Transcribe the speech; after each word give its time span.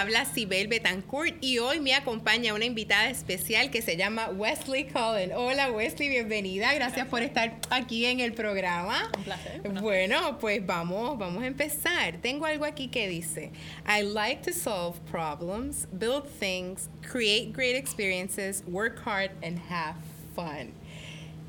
habla 0.00 0.26
Sibel 0.26 0.68
Betancourt 0.68 1.36
y 1.40 1.58
hoy 1.58 1.80
me 1.80 1.94
acompaña 1.94 2.52
una 2.52 2.66
invitada 2.66 3.08
especial 3.08 3.70
que 3.70 3.80
se 3.80 3.96
llama 3.96 4.28
Wesley 4.28 4.84
Cullen. 4.84 5.32
Hola 5.32 5.72
Wesley, 5.72 6.10
bienvenida. 6.10 6.74
Gracias 6.74 7.08
por 7.08 7.22
estar 7.22 7.56
aquí 7.70 8.04
en 8.04 8.20
el 8.20 8.34
programa. 8.34 9.10
Un 9.16 9.24
placer. 9.24 9.62
Bueno, 9.80 10.38
pues 10.38 10.64
vamos, 10.64 11.16
vamos 11.16 11.42
a 11.42 11.46
empezar. 11.46 12.18
Tengo 12.20 12.44
algo 12.44 12.66
aquí 12.66 12.88
que 12.88 13.08
dice, 13.08 13.52
I 13.86 14.02
like 14.02 14.42
to 14.42 14.52
solve 14.52 14.98
problems, 15.10 15.88
build 15.92 16.24
things, 16.40 16.90
create 17.00 17.52
great 17.54 17.74
experiences, 17.74 18.62
work 18.66 19.00
hard 19.02 19.30
and 19.42 19.58
have 19.70 19.96
fun. 20.34 20.74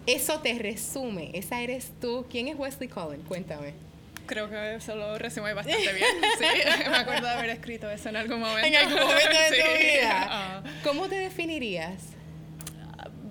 Eso 0.06 0.40
te 0.40 0.58
resume, 0.58 1.32
esa 1.34 1.62
eres 1.62 1.92
tú. 2.00 2.26
¿Quién 2.30 2.48
es 2.48 2.58
Wesley 2.58 2.88
Cullen? 2.88 3.22
Cuéntame. 3.24 3.87
Creo 4.28 4.50
que 4.50 4.76
eso 4.76 4.96
lo 4.96 5.18
resume 5.18 5.54
bastante 5.54 5.94
bien. 5.94 6.08
Sí, 6.38 6.46
me 6.90 6.98
acuerdo 6.98 7.26
de 7.28 7.34
haber 7.34 7.50
escrito 7.50 7.90
eso 7.90 8.10
en 8.10 8.18
algún 8.18 8.40
momento. 8.40 8.68
En 8.68 8.76
algún 8.76 9.00
momento 9.02 9.30
de 9.30 9.56
Sí. 9.56 9.62
tu 9.64 9.80
vida. 9.98 10.28
Ah, 10.30 10.64
¿Cómo 10.84 11.08
te 11.08 11.16
definirías? 11.16 12.14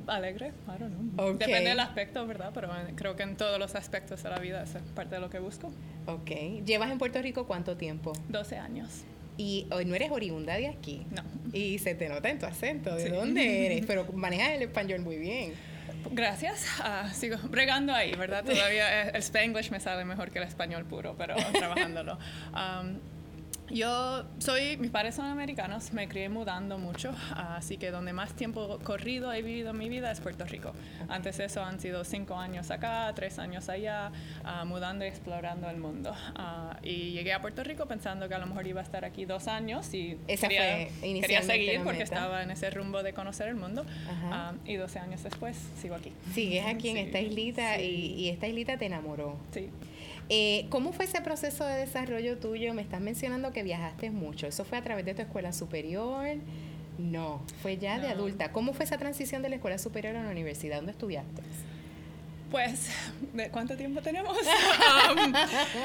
alegre, 0.06 0.52
I 0.68 0.78
don't 0.78 1.14
know. 1.14 1.36
Depende 1.36 1.70
del 1.70 1.80
aspecto, 1.80 2.24
¿verdad? 2.26 2.52
Pero 2.54 2.70
creo 2.94 3.16
que 3.16 3.24
en 3.24 3.36
todos 3.36 3.58
los 3.58 3.74
aspectos 3.74 4.22
de 4.22 4.30
la 4.30 4.38
vida 4.38 4.62
eso 4.62 4.78
es 4.78 4.84
parte 4.94 5.16
de 5.16 5.20
lo 5.20 5.30
que 5.30 5.40
busco. 5.40 5.72
Ok. 6.06 6.30
¿Llevas 6.64 6.90
en 6.92 6.98
Puerto 6.98 7.20
Rico 7.20 7.46
cuánto 7.46 7.76
tiempo? 7.76 8.12
12 8.28 8.56
años. 8.56 9.02
Y 9.36 9.66
hoy 9.72 9.84
no 9.84 9.94
eres 9.96 10.10
oriunda 10.12 10.54
de 10.54 10.68
aquí. 10.68 11.04
No. 11.10 11.22
Y 11.52 11.78
se 11.80 11.94
te 11.96 12.08
nota 12.08 12.30
en 12.30 12.38
tu 12.38 12.46
acento. 12.46 12.94
¿De 12.94 13.04
Sí. 13.04 13.08
dónde 13.10 13.66
eres? 13.66 13.84
Pero 13.88 14.06
manejas 14.12 14.50
el 14.50 14.62
español 14.62 15.00
muy 15.00 15.16
bien. 15.18 15.54
Gracias. 16.10 16.66
Ah, 16.80 17.10
sigo 17.12 17.36
bregando 17.44 17.92
ahí, 17.94 18.14
¿verdad? 18.14 18.44
Todavía 18.44 19.06
eh, 19.06 19.10
el 19.14 19.22
Spanglish 19.22 19.70
me 19.70 19.80
sale 19.80 20.04
mejor 20.04 20.30
que 20.30 20.38
el 20.38 20.44
español 20.44 20.84
puro, 20.84 21.14
pero 21.16 21.34
trabajándolo. 21.52 22.18
Um, 22.52 22.98
yo 23.70 24.24
soy, 24.38 24.76
mis 24.76 24.90
padres 24.90 25.14
son 25.16 25.26
americanos, 25.26 25.92
me 25.92 26.08
crié 26.08 26.28
mudando 26.28 26.78
mucho, 26.78 27.12
así 27.34 27.76
que 27.78 27.90
donde 27.90 28.12
más 28.12 28.34
tiempo 28.34 28.78
corrido 28.84 29.32
he 29.32 29.42
vivido 29.42 29.70
en 29.70 29.78
mi 29.78 29.88
vida 29.88 30.10
es 30.10 30.20
Puerto 30.20 30.44
Rico. 30.44 30.72
Antes 31.08 31.38
de 31.38 31.46
eso 31.46 31.64
han 31.64 31.80
sido 31.80 32.04
cinco 32.04 32.36
años 32.36 32.70
acá, 32.70 33.12
tres 33.14 33.38
años 33.38 33.68
allá, 33.68 34.12
ah, 34.44 34.64
mudando 34.64 35.04
y 35.04 35.08
explorando 35.08 35.68
el 35.68 35.78
mundo. 35.78 36.14
Ah, 36.36 36.78
y 36.82 37.12
llegué 37.12 37.32
a 37.32 37.40
Puerto 37.40 37.64
Rico 37.64 37.86
pensando 37.86 38.28
que 38.28 38.34
a 38.34 38.38
lo 38.38 38.46
mejor 38.46 38.66
iba 38.66 38.80
a 38.80 38.84
estar 38.84 39.04
aquí 39.04 39.24
dos 39.24 39.48
años 39.48 39.92
y 39.94 40.16
Esa 40.28 40.48
quería, 40.48 40.88
fue 41.00 41.20
quería 41.20 41.42
seguir 41.42 41.80
porque 41.82 42.02
estaba 42.02 42.42
en 42.42 42.50
ese 42.50 42.70
rumbo 42.70 43.02
de 43.02 43.12
conocer 43.12 43.48
el 43.48 43.56
mundo. 43.56 43.84
Ah, 44.30 44.52
y 44.64 44.76
12 44.76 44.98
años 44.98 45.22
después 45.22 45.56
sigo 45.80 45.94
aquí. 45.96 46.12
Sigues 46.32 46.64
aquí 46.66 46.88
en 46.90 46.96
Sí, 46.96 47.02
esta 47.02 47.20
islita 47.20 47.76
sí. 47.76 47.82
y, 47.82 48.20
y 48.24 48.28
esta 48.28 48.46
islita 48.46 48.76
te 48.76 48.86
enamoró. 48.86 49.38
Sí. 49.52 49.70
Eh, 50.28 50.66
¿Cómo 50.70 50.92
fue 50.92 51.04
ese 51.04 51.20
proceso 51.20 51.64
de 51.64 51.76
desarrollo 51.76 52.38
tuyo? 52.38 52.74
Me 52.74 52.82
estás 52.82 53.00
mencionando 53.00 53.52
que 53.52 53.62
viajaste 53.62 54.10
mucho. 54.10 54.46
¿Eso 54.46 54.64
fue 54.64 54.78
a 54.78 54.82
través 54.82 55.04
de 55.04 55.14
tu 55.14 55.22
escuela 55.22 55.52
superior? 55.52 56.36
No, 56.98 57.42
fue 57.62 57.76
ya 57.76 57.98
de 57.98 58.08
No. 58.08 58.14
adulta. 58.14 58.50
¿Cómo 58.52 58.72
fue 58.72 58.84
esa 58.84 58.98
transición 58.98 59.42
de 59.42 59.50
la 59.50 59.56
escuela 59.56 59.78
superior 59.78 60.16
a 60.16 60.22
la 60.24 60.30
universidad? 60.30 60.76
¿Dónde 60.76 60.92
estudiaste? 60.92 61.42
Pues, 62.50 62.90
¿de 63.32 63.50
cuánto 63.50 63.76
tiempo 63.76 64.00
tenemos? 64.02 64.36
Um, 65.16 65.32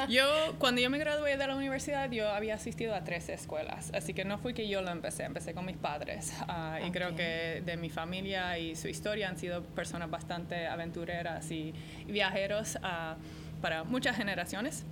yo, 0.10 0.24
cuando 0.58 0.82
yo 0.82 0.90
me 0.90 0.98
gradué 0.98 1.38
de 1.38 1.48
la 1.48 1.56
universidad, 1.56 2.10
yo 2.12 2.30
había 2.30 2.56
asistido 2.56 2.96
a 2.96 3.04
tres 3.04 3.30
escuelas, 3.30 3.92
así 3.94 4.14
que 4.14 4.26
no 4.26 4.38
fue 4.40 4.54
que 4.54 4.68
yo 4.68 4.82
lo 4.82 4.90
empecé, 4.92 5.24
empecé 5.24 5.54
con 5.54 5.66
mis 5.66 5.78
padres. 5.78 6.34
Ah, 6.48 6.80
Y 6.86 6.92
creo 6.92 7.16
que 7.16 7.62
de 7.66 7.78
mi 7.78 7.90
familia 7.90 8.58
y 8.58 8.76
su 8.76 8.88
historia 8.88 9.30
han 9.30 9.38
sido 9.38 9.64
personas 9.64 10.10
bastante 10.10 10.68
aventureras 10.68 11.50
y, 11.52 11.74
viajeros 12.08 12.78
ah, 12.84 13.16
para 13.62 13.84
muchas 13.84 14.18
generaciones. 14.18 14.84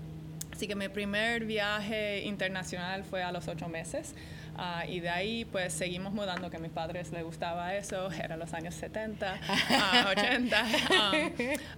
Así 0.52 0.68
que 0.68 0.76
mi 0.76 0.90
primer 0.90 1.46
viaje 1.46 2.24
internacional 2.24 3.04
fue 3.04 3.24
a 3.24 3.32
los 3.32 3.48
ocho 3.48 3.70
meses 3.70 4.14
ah, 4.58 4.84
y 4.86 5.00
de 5.00 5.10
ahí 5.10 5.46
pues 5.46 5.72
seguimos 5.72 6.12
mudando, 6.12 6.50
que 6.50 6.58
a 6.58 6.60
mis 6.60 6.72
padres 6.72 7.14
les 7.14 7.24
gustaba 7.24 7.76
eso, 7.76 8.12
eran 8.12 8.40
los 8.40 8.54
años 8.54 8.76
70, 8.76 9.40
ah, 9.48 10.06
80. 10.18 10.64
um, 10.64 11.32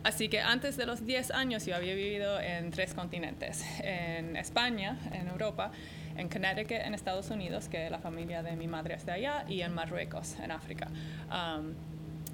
así 0.03 0.29
que 0.29 0.39
antes 0.39 0.77
de 0.77 0.87
los 0.87 1.05
10 1.05 1.29
años 1.31 1.65
yo 1.65 1.75
había 1.75 1.93
vivido 1.93 2.39
en 2.39 2.71
tres 2.71 2.95
continentes, 2.95 3.63
en 3.83 4.35
España, 4.35 4.97
en 5.11 5.27
Europa, 5.27 5.71
en 6.17 6.27
Connecticut, 6.27 6.83
en 6.83 6.95
Estados 6.95 7.29
Unidos, 7.29 7.67
que 7.67 7.89
la 7.89 7.99
familia 7.99 8.41
de 8.41 8.55
mi 8.55 8.67
madre 8.67 8.95
es 8.95 9.05
de 9.05 9.11
allá, 9.11 9.45
y 9.47 9.61
en 9.61 9.73
Marruecos, 9.73 10.37
en 10.39 10.51
África. 10.51 10.87
Um, 11.29 11.75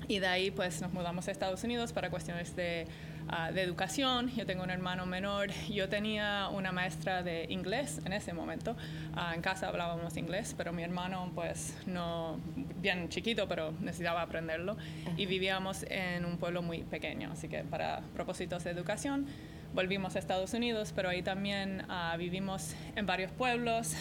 y 0.07 0.19
de 0.19 0.28
ahí 0.28 0.51
pues 0.51 0.81
nos 0.81 0.94
mudamos 0.94 1.28
a 1.28 1.31
Estados 1.31 1.63
Unidos 1.63 1.91
para 1.91 2.09
cuestiones 2.09 2.56
de, 2.56 2.88
ah, 3.28 3.51
de 3.51 3.62
educación. 3.62 4.29
Yo 4.35 4.45
tengo 4.45 4.63
un 4.63 4.69
hermano 4.69 5.06
menor. 5.06 5.50
Yo 5.69 5.90
tenía 5.90 6.47
una 6.50 6.72
maestra 6.72 7.23
de 7.23 7.45
inglés 7.50 8.00
en 8.06 8.13
ese 8.13 8.34
momento. 8.34 8.75
Ah, 9.13 9.34
en 9.35 9.41
casa 9.41 9.68
hablábamos 9.68 10.16
inglés, 10.18 10.56
pero 10.57 10.72
mi 10.72 10.84
hermano 10.84 11.31
pues 11.35 11.75
no, 11.85 12.40
bien 12.81 13.09
chiquito, 13.09 13.47
pero 13.47 13.73
necesitaba 13.81 14.22
aprenderlo. 14.22 14.78
Y 15.18 15.25
vivíamos 15.25 15.84
en 15.90 16.25
un 16.25 16.38
pueblo 16.38 16.62
muy 16.62 16.84
pequeño. 16.84 17.31
Así 17.34 17.50
que 17.50 17.63
para 17.63 18.01
propósitos 18.13 18.63
de 18.63 18.72
educación 18.72 19.28
volvimos 19.74 20.16
a 20.16 20.19
Estados 20.19 20.53
Unidos, 20.53 20.94
pero 20.95 21.09
ahí 21.09 21.22
también 21.22 21.84
ah, 21.89 22.16
vivimos 22.18 22.75
en 22.95 23.06
varios 23.06 23.31
pueblos, 23.31 23.95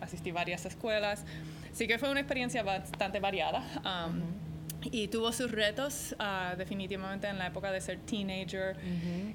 asistí 0.00 0.30
a 0.30 0.34
varias 0.34 0.64
escuelas. 0.66 1.24
Así 1.72 1.88
que 1.88 1.98
fue 1.98 2.10
una 2.10 2.20
experiencia 2.20 2.62
bastante 2.62 3.20
variada. 3.20 3.62
Um, 3.84 4.47
y 4.84 5.08
tuvo 5.08 5.32
sus 5.32 5.50
retos 5.50 6.14
ah, 6.20 6.54
definitivamente 6.56 7.26
en 7.26 7.38
la 7.38 7.48
época 7.48 7.72
de 7.72 7.80
ser 7.80 7.98
teenager 7.98 8.76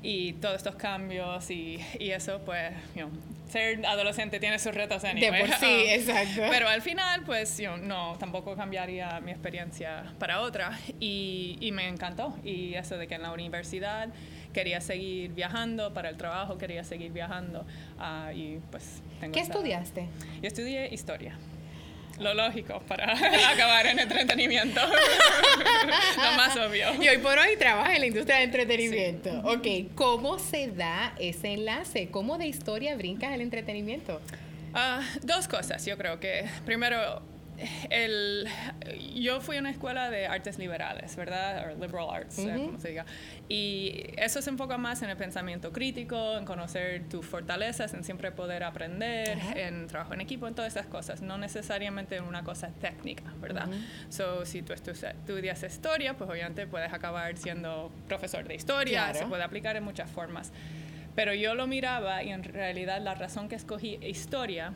y 0.01 0.33
todos 0.33 0.55
estos 0.55 0.75
cambios 0.75 1.49
y, 1.51 1.79
y 1.99 2.11
eso, 2.11 2.39
pues, 2.45 2.71
you 2.95 3.07
know, 3.07 3.09
ser 3.49 3.85
adolescente 3.85 4.39
tiene 4.39 4.57
sus 4.57 4.73
retos 4.73 5.03
anyway. 5.03 5.31
De 5.41 5.45
por 5.47 5.55
sí, 5.57 5.65
exacto. 5.89 6.41
Pero 6.49 6.67
al 6.69 6.81
final, 6.81 7.23
pues, 7.25 7.57
you 7.57 7.65
know, 7.67 7.77
no, 7.77 8.17
tampoco 8.17 8.55
cambiaría 8.55 9.19
mi 9.19 9.31
experiencia 9.31 10.05
para 10.17 10.39
otra 10.41 10.79
y, 10.99 11.57
y 11.59 11.71
me 11.71 11.87
encantó. 11.87 12.37
Y 12.43 12.73
eso 12.75 12.97
de 12.97 13.07
que 13.07 13.15
en 13.15 13.23
la 13.23 13.31
universidad 13.33 14.09
quería 14.53 14.79
seguir 14.81 15.31
viajando, 15.33 15.93
para 15.93 16.09
el 16.09 16.15
trabajo 16.17 16.57
quería 16.57 16.83
seguir 16.83 17.11
viajando 17.11 17.65
ah, 17.99 18.31
y 18.33 18.59
pues 18.71 19.01
tengo 19.19 19.33
¿Qué 19.33 19.41
esa- 19.41 19.51
estudiaste? 19.51 20.07
Yo 20.41 20.47
estudié 20.47 20.93
historia. 20.93 21.35
Lo 22.19 22.33
lógico 22.33 22.81
para 22.87 23.13
acabar 23.53 23.87
en 23.87 23.99
entretenimiento. 23.99 24.79
Lo 26.17 26.31
más 26.37 26.55
obvio. 26.57 26.87
Y 27.01 27.07
hoy 27.07 27.17
por 27.17 27.37
hoy 27.37 27.57
trabajas 27.57 27.95
en 27.95 28.01
la 28.01 28.07
industria 28.07 28.35
del 28.37 28.45
entretenimiento. 28.45 29.31
Ok, 29.43 29.95
¿cómo 29.95 30.39
se 30.39 30.67
da 30.67 31.13
ese 31.19 31.53
enlace? 31.53 32.09
¿Cómo 32.09 32.37
de 32.37 32.47
historia 32.47 32.95
brincas 32.95 33.33
al 33.33 33.41
entretenimiento? 33.41 34.21
Ah, 34.73 35.01
dos 35.21 35.47
cosas, 35.47 35.85
yo 35.85 35.97
creo 35.97 36.19
que. 36.19 36.45
Primero, 36.65 37.21
el, 37.89 38.47
yo 39.15 39.41
fui 39.41 39.57
a 39.57 39.59
una 39.59 39.69
escuela 39.69 40.09
de 40.09 40.27
artes 40.27 40.57
liberales, 40.57 41.15
¿verdad? 41.15 41.71
O 41.71 41.75
liberal 41.81 42.09
arts, 42.11 42.39
eh, 42.39 42.53
Ujú. 42.55 42.65
como 42.67 42.79
se 42.79 42.89
diga. 42.89 43.05
Y 43.49 44.05
eso 44.17 44.41
se 44.41 44.49
enfoca 44.49 44.77
más 44.77 45.01
en 45.01 45.09
el 45.09 45.17
pensamiento 45.17 45.71
crítico, 45.71 46.37
en 46.37 46.45
conocer 46.45 47.03
tus 47.09 47.25
fortalezas, 47.25 47.93
en 47.93 48.03
siempre 48.03 48.31
poder 48.31 48.63
aprender, 48.63 49.37
Ajá. 49.37 49.59
en 49.59 49.87
trabajo 49.87 50.13
en 50.13 50.21
equipo, 50.21 50.47
en 50.47 50.55
todas 50.55 50.73
esas 50.73 50.87
cosas. 50.87 51.21
No 51.21 51.37
necesariamente 51.37 52.15
en 52.17 52.23
una 52.23 52.43
cosa 52.43 52.69
técnica, 52.81 53.23
¿verdad? 53.39 53.67
So, 54.09 54.45
si 54.45 54.61
tú 54.61 54.73
estu- 54.73 54.91
estudias 54.91 55.63
historia, 55.63 56.15
pues 56.17 56.29
obviamente 56.29 56.67
puedes 56.67 56.91
acabar 56.91 57.37
siendo 57.37 57.91
profesor 58.07 58.47
de 58.47 58.55
historia, 58.55 59.03
Claro. 59.05 59.19
se 59.19 59.25
puede 59.25 59.43
aplicar 59.43 59.75
en 59.75 59.83
muchas 59.83 60.09
formas. 60.09 60.51
Pero 61.15 61.33
yo 61.35 61.53
lo 61.53 61.67
miraba 61.67 62.23
y 62.23 62.29
en 62.31 62.43
realidad 62.43 62.99
la 63.01 63.13
razón 63.13 63.47
que 63.47 63.55
escogí 63.55 63.99
historia 64.01 64.73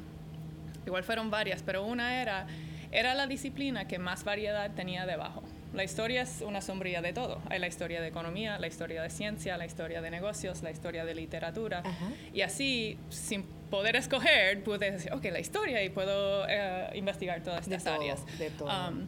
igual 0.85 1.03
fueron 1.03 1.29
varias, 1.31 1.63
pero 1.63 1.83
una 1.83 2.21
era, 2.21 2.45
era 2.91 3.13
la 3.13 3.27
disciplina 3.27 3.87
que 3.87 3.99
más 3.99 4.23
variedad 4.23 4.71
tenía 4.71 5.05
debajo. 5.05 5.43
La 5.73 5.83
historia 5.83 6.21
es 6.21 6.41
una 6.41 6.61
sombría 6.61 7.01
de 7.01 7.13
todo. 7.13 7.41
Hay 7.49 7.59
la 7.59 7.67
historia 7.67 8.01
de 8.01 8.07
economía, 8.07 8.57
la 8.57 8.67
historia 8.67 9.01
de 9.01 9.09
ciencia, 9.09 9.57
la 9.57 9.65
historia 9.65 10.01
de 10.01 10.09
negocios, 10.09 10.63
la 10.63 10.71
historia 10.71 11.03
de 11.05 11.13
literatura. 11.13 11.79
Ajá. 11.79 12.11
Y 12.33 12.41
así, 12.41 12.97
sin 13.09 13.43
poder 13.69 13.95
escoger, 13.97 14.63
pude 14.63 14.91
decir, 14.91 15.11
ok, 15.13 15.25
la 15.25 15.39
historia 15.39 15.83
y 15.83 15.89
puedo 15.89 16.45
eh, 16.47 16.89
investigar 16.95 17.41
todas 17.41 17.67
De 17.67 17.75
estas 17.75 17.93
todo, 17.93 18.01
áreas. 18.01 18.39
de 18.39 18.49
todo. 18.51 18.69
Um, 18.69 19.07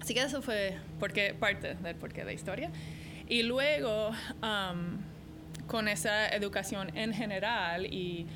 así 0.00 0.14
que 0.14 0.22
eso 0.22 0.40
fue 0.42 0.76
porque, 1.00 1.34
parte 1.34 1.74
del 1.74 1.96
porqué 1.96 2.24
de 2.24 2.32
historia. 2.32 2.70
Y 3.28 3.42
luego, 3.42 4.10
um, 4.42 4.98
con 5.66 5.88
esa 5.88 6.28
educación 6.28 6.96
en 6.96 7.12
general 7.12 7.86
y 7.86 8.26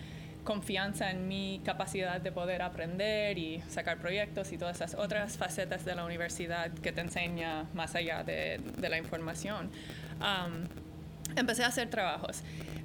confianza 0.45 1.11
en 1.11 1.29
mi 1.29 1.61
capacidad 1.65 2.21
de 2.21 2.33
poder 2.33 2.63
aprender 2.63 3.39
y 3.39 3.63
sacar 3.69 3.99
proyectos 3.99 4.53
y 4.53 4.59
todas 4.59 4.77
esas 4.77 4.95
otras 4.95 5.37
facetas 5.37 5.85
de 5.85 5.95
la 5.95 6.05
universidad 6.05 6.71
que 6.71 6.93
te 6.93 7.01
enseña 7.01 7.65
más 7.75 7.95
allá 7.95 8.23
de, 8.23 8.61
de 8.79 8.89
la 8.89 8.99
información. 8.99 9.71
Um, 10.21 10.65
empecé 11.37 11.65
a 11.65 11.69
hacer 11.69 11.89
trabajos, 11.91 12.43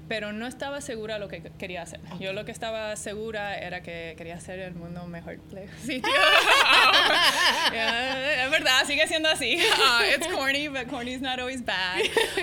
pero 0.08 0.34
no 0.34 0.48
estaba 0.48 0.82
segura 0.82 1.18
lo 1.18 1.28
que 1.28 1.42
quería 1.58 1.82
hacer. 1.82 2.00
Yo 2.20 2.34
lo 2.34 2.46
que 2.46 2.52
estaba 2.52 2.96
segura 2.96 3.58
era 3.58 3.82
que 3.82 4.14
quería 4.18 4.36
hacer 4.36 4.60
el 4.60 4.76
mundo 4.76 5.04
un 5.04 5.12
mejor 5.12 5.38
sitio. 5.82 6.12
Yeah, 7.72 8.46
es 8.46 8.52
verdad, 8.52 8.86
sigue 8.86 9.08
siendo 9.08 9.30
así. 9.30 9.58
Uh, 9.58 10.04
it's 10.16 10.28
corny, 10.28 10.68
but 10.68 10.88
corny 10.88 11.14
is 11.14 11.22
not 11.22 11.40
always 11.40 11.64
bad. 11.64 12.02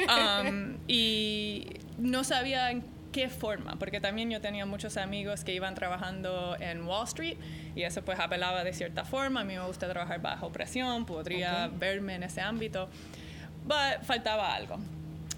Um, 0.08 0.78
y 0.88 1.66
no 1.98 2.24
sabía 2.24 2.70
en 2.70 2.82
qué 3.12 3.28
forma, 3.28 3.76
porque 3.78 4.00
también 4.00 4.30
yo 4.30 4.40
tenía 4.40 4.66
muchos 4.66 4.96
amigos 4.96 5.44
que 5.44 5.54
iban 5.54 5.74
trabajando 5.74 6.56
en 6.58 6.84
Wall 6.84 7.04
Street 7.04 7.36
y 7.76 7.82
eso 7.82 8.02
pues 8.02 8.18
apelaba 8.18 8.64
de 8.64 8.72
cierta 8.72 9.04
forma, 9.04 9.42
a 9.42 9.44
mí 9.44 9.54
me 9.54 9.64
gusta 9.66 9.88
trabajar 9.88 10.20
bajo 10.20 10.50
presión, 10.50 11.04
podría 11.04 11.68
verme 11.68 12.14
en 12.14 12.22
ese 12.24 12.40
ámbito, 12.40 12.88
pero 13.68 14.02
faltaba 14.02 14.54
algo. 14.54 14.78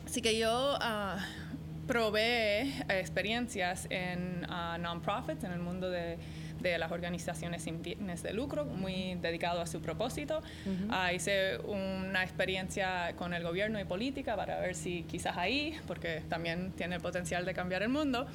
Así 0.07 0.23
que 0.23 0.39
yo 0.39 0.77
uh, 0.77 1.87
probé 1.87 2.73
experiencias 2.89 3.87
en 3.91 4.47
uh, 4.49 4.79
non-profits, 4.81 5.45
en 5.45 5.53
el 5.53 5.59
mundo 5.59 5.91
de 5.91 6.17
de 6.71 6.79
las 6.79 6.93
organizaciones 6.93 7.63
sin 7.63 7.83
fines 7.83 8.23
de 8.23 8.33
lucro, 8.33 8.65
muy 8.65 9.17
dedicado 9.21 9.61
a 9.61 9.67
su 9.67 9.81
propósito. 9.81 10.43
Ah, 10.91 11.13
hice 11.13 11.59
una 11.59 12.23
experiencia 12.23 13.15
con 13.17 13.35
el 13.35 13.43
gobierno 13.43 13.81
y 13.81 13.85
política 13.85 14.37
para 14.37 14.61
ver 14.61 14.75
si 14.75 15.05
quizás 15.05 15.37
ahí, 15.37 15.77
porque 15.87 16.23
también 16.29 16.73
tiene 16.73 16.97
el 16.97 17.01
potencial 17.01 17.45
de 17.45 17.55
cambiar 17.55 17.83
el 17.83 17.89
mundo. 17.89 18.27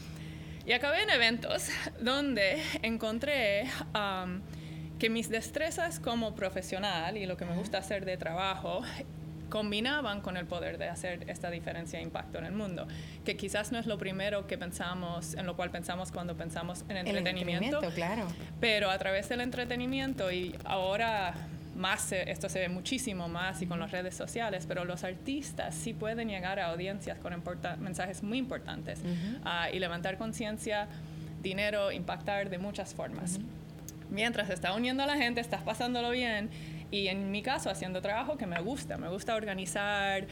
Y 0.65 0.73
acabé 0.73 1.03
en 1.03 1.09
eventos 1.09 1.69
donde 2.01 2.61
encontré 2.81 3.65
que 4.99 5.09
mis 5.09 5.29
destrezas 5.29 5.99
como 5.99 6.35
profesional 6.35 7.17
y 7.17 7.25
lo 7.25 7.37
que 7.37 7.45
me 7.45 7.55
gusta 7.55 7.77
hacer 7.77 8.05
de 8.05 8.17
trabajo 8.17 8.81
combinaban 9.49 10.21
con 10.21 10.37
el 10.37 10.45
poder 10.45 10.77
de 10.77 10.89
hacer 10.89 11.29
esta 11.29 11.49
diferencia 11.49 11.99
e 11.99 12.03
impacto 12.03 12.37
en 12.37 12.45
el 12.45 12.53
mundo, 12.53 12.87
que 13.25 13.35
quizás 13.35 13.71
no 13.71 13.79
es 13.79 13.85
lo 13.85 13.97
primero 13.97 14.47
que 14.47 14.57
pensamos, 14.57 15.33
en 15.33 15.45
lo 15.45 15.55
cual 15.55 15.71
pensamos 15.71 16.11
cuando 16.11 16.35
pensamos 16.35 16.85
en 16.89 16.97
entretenimiento, 16.97 17.81
claro. 17.93 18.27
pero 18.59 18.89
a 18.89 18.97
través 18.97 19.29
del 19.29 19.41
entretenimiento 19.41 20.31
y 20.31 20.55
ahora 20.65 21.33
más 21.75 22.11
esto 22.11 22.49
se 22.49 22.59
ve 22.59 22.69
muchísimo 22.69 23.29
más 23.29 23.61
y 23.61 23.65
con 23.65 23.79
las 23.79 23.91
redes 23.91 24.13
sociales, 24.13 24.65
pero 24.67 24.83
los 24.83 25.03
artistas 25.03 25.73
sí 25.73 25.93
pueden 25.93 26.27
llegar 26.27 26.59
a 26.59 26.67
audiencias 26.71 27.17
con 27.19 27.33
mensajes 27.79 28.21
muy 28.21 28.37
importantes 28.37 28.99
ah, 29.45 29.69
y 29.71 29.79
levantar 29.79 30.17
conciencia, 30.17 30.87
dinero, 31.41 31.91
impactar 31.91 32.49
de 32.49 32.57
muchas 32.57 32.93
formas. 32.93 33.39
Mientras 34.09 34.49
está 34.49 34.73
uniendo 34.73 35.03
a 35.03 35.05
la 35.05 35.15
gente, 35.15 35.39
estás 35.39 35.61
pasándolo 35.61 36.09
bien 36.09 36.49
y 36.91 37.07
en 37.07 37.31
mi 37.31 37.41
caso, 37.41 37.69
haciendo 37.69 38.01
trabajo 38.01 38.37
que 38.37 38.47
me 38.47 38.59
gusta, 38.61 38.97
me 38.97 39.09
gusta 39.09 39.35
organizar, 39.35 40.25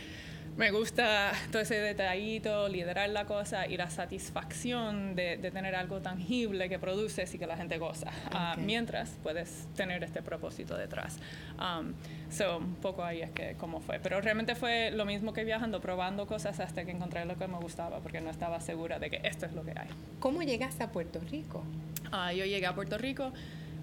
me 0.57 0.71
gusta 0.71 1.33
todo 1.51 1.62
ese 1.62 1.75
detallito, 1.75 2.68
liderar 2.68 3.09
la 3.12 3.25
cosa 3.25 3.68
y 3.68 3.77
la 3.77 3.92
satisfacción 3.92 5.15
de, 5.15 5.38
tener 5.38 5.75
algo 5.75 6.01
tangible 6.01 6.68
que 6.68 6.80
produces 6.80 7.31
y 7.36 7.38
que 7.38 7.45
la 7.45 7.56
gente 7.57 7.77
goza, 7.77 8.12
ah, 8.31 8.56
mientras 8.57 9.12
puedes 9.21 9.68
tener 9.75 10.04
este 10.04 10.24
propósito 10.24 10.75
detrás. 10.75 11.19
Um, 11.59 11.94
so, 12.31 12.57
un 12.57 12.74
poco 12.75 13.04
ahí 13.04 13.21
es 13.21 13.30
que 13.30 13.56
cómo 13.59 13.81
fue. 13.81 14.00
Pero 14.00 14.19
realmente 14.19 14.56
fue 14.56 14.89
lo 14.89 15.06
mismo 15.06 15.31
que 15.31 15.44
viajando, 15.44 15.80
probando 15.80 16.25
cosas 16.25 16.59
hasta 16.59 16.86
que 16.86 16.92
encontré 16.92 17.24
lo 17.25 17.38
que 17.38 17.48
me 17.48 17.57
gustaba, 17.57 18.00
porque 18.00 18.19
no 18.19 18.31
estaba 18.31 18.59
segura 18.59 18.98
de 18.98 19.12
que 19.12 19.21
esto 19.24 19.45
es 19.45 19.54
lo 19.54 19.63
que 19.63 19.71
hay. 19.71 19.89
¿Cómo 20.19 20.42
llegaste 20.42 20.83
a 20.83 20.92
Puerto 20.92 21.19
Rico? 21.30 21.63
Uh, 22.12 22.31
yo 22.31 22.45
llegué 22.45 22.65
a 22.65 22.74
Puerto 22.74 22.98
Rico 22.98 23.31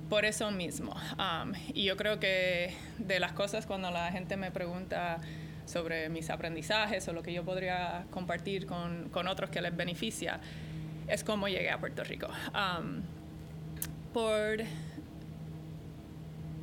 por 0.09 0.25
eso 0.25 0.51
mismo. 0.51 0.95
y 1.73 1.85
yo 1.85 1.97
creo 1.97 2.19
que 2.21 2.75
de 2.99 3.21
las 3.21 3.33
cosas 3.33 3.67
cuando 3.67 3.91
la 3.91 4.11
gente 4.13 4.37
me 4.37 4.51
pregunta 4.51 5.21
sobre 5.67 6.09
mis 6.09 6.31
aprendizajes 6.31 7.09
o 7.09 7.13
lo 7.13 7.23
que 7.23 7.33
yo 7.33 7.45
podría 7.45 8.05
compartir 8.11 8.67
con, 8.67 9.09
con 9.11 9.29
otros 9.29 9.51
que 9.51 9.63
les 9.63 9.75
beneficia, 9.75 10.41
es 11.09 11.25
cómo 11.25 11.49
llegué 11.49 11.71
a 11.71 11.79
Puerto 11.79 12.05
Rico. 12.05 12.29
por, 14.13 14.59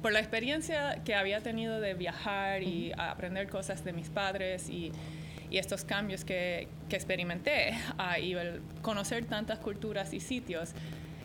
por 0.02 0.12
la 0.12 0.20
experiencia 0.20 1.02
que 1.04 1.16
había 1.16 1.42
tenido 1.42 1.80
de 1.80 1.94
viajar 1.94 2.64
y 2.64 2.92
aprender 2.98 3.50
cosas 3.50 3.84
de 3.84 3.94
mis 3.94 4.10
padres 4.10 4.70
y, 4.70 4.92
y 5.50 5.58
estos 5.58 5.84
cambios 5.84 6.24
que, 6.24 6.70
que 6.90 6.96
experimenté 6.96 7.74
uh, 7.98 8.20
y 8.20 8.34
el 8.34 8.62
conocer 8.82 9.26
tantas 9.26 9.60
culturas 9.60 10.14
y 10.14 10.20
sitios, 10.22 10.74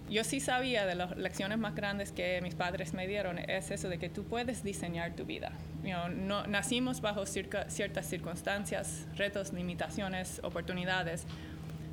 yo 0.09 0.25
sí 0.25 0.41
sabía 0.41 0.87
de 0.87 0.95
las 0.95 1.17
lecciones 1.17 1.59
más 1.59 1.75
grandes 1.75 2.13
que 2.13 2.41
mis 2.43 2.55
padres 2.55 2.95
me 2.95 3.07
dieron, 3.07 3.39
es 3.39 3.71
eso 3.71 3.89
de 3.89 3.99
que 3.99 4.09
tú 4.09 4.25
puedes 4.25 4.63
diseñar 4.63 5.15
tu 5.15 5.25
vida. 5.25 5.53
no, 5.83 6.47
nacimos 6.47 7.01
bajo 7.01 7.27
ciertas 7.27 8.07
circunstancias, 8.07 9.07
retos, 9.17 9.53
limitaciones, 9.53 10.41
oportunidades, 10.45 11.27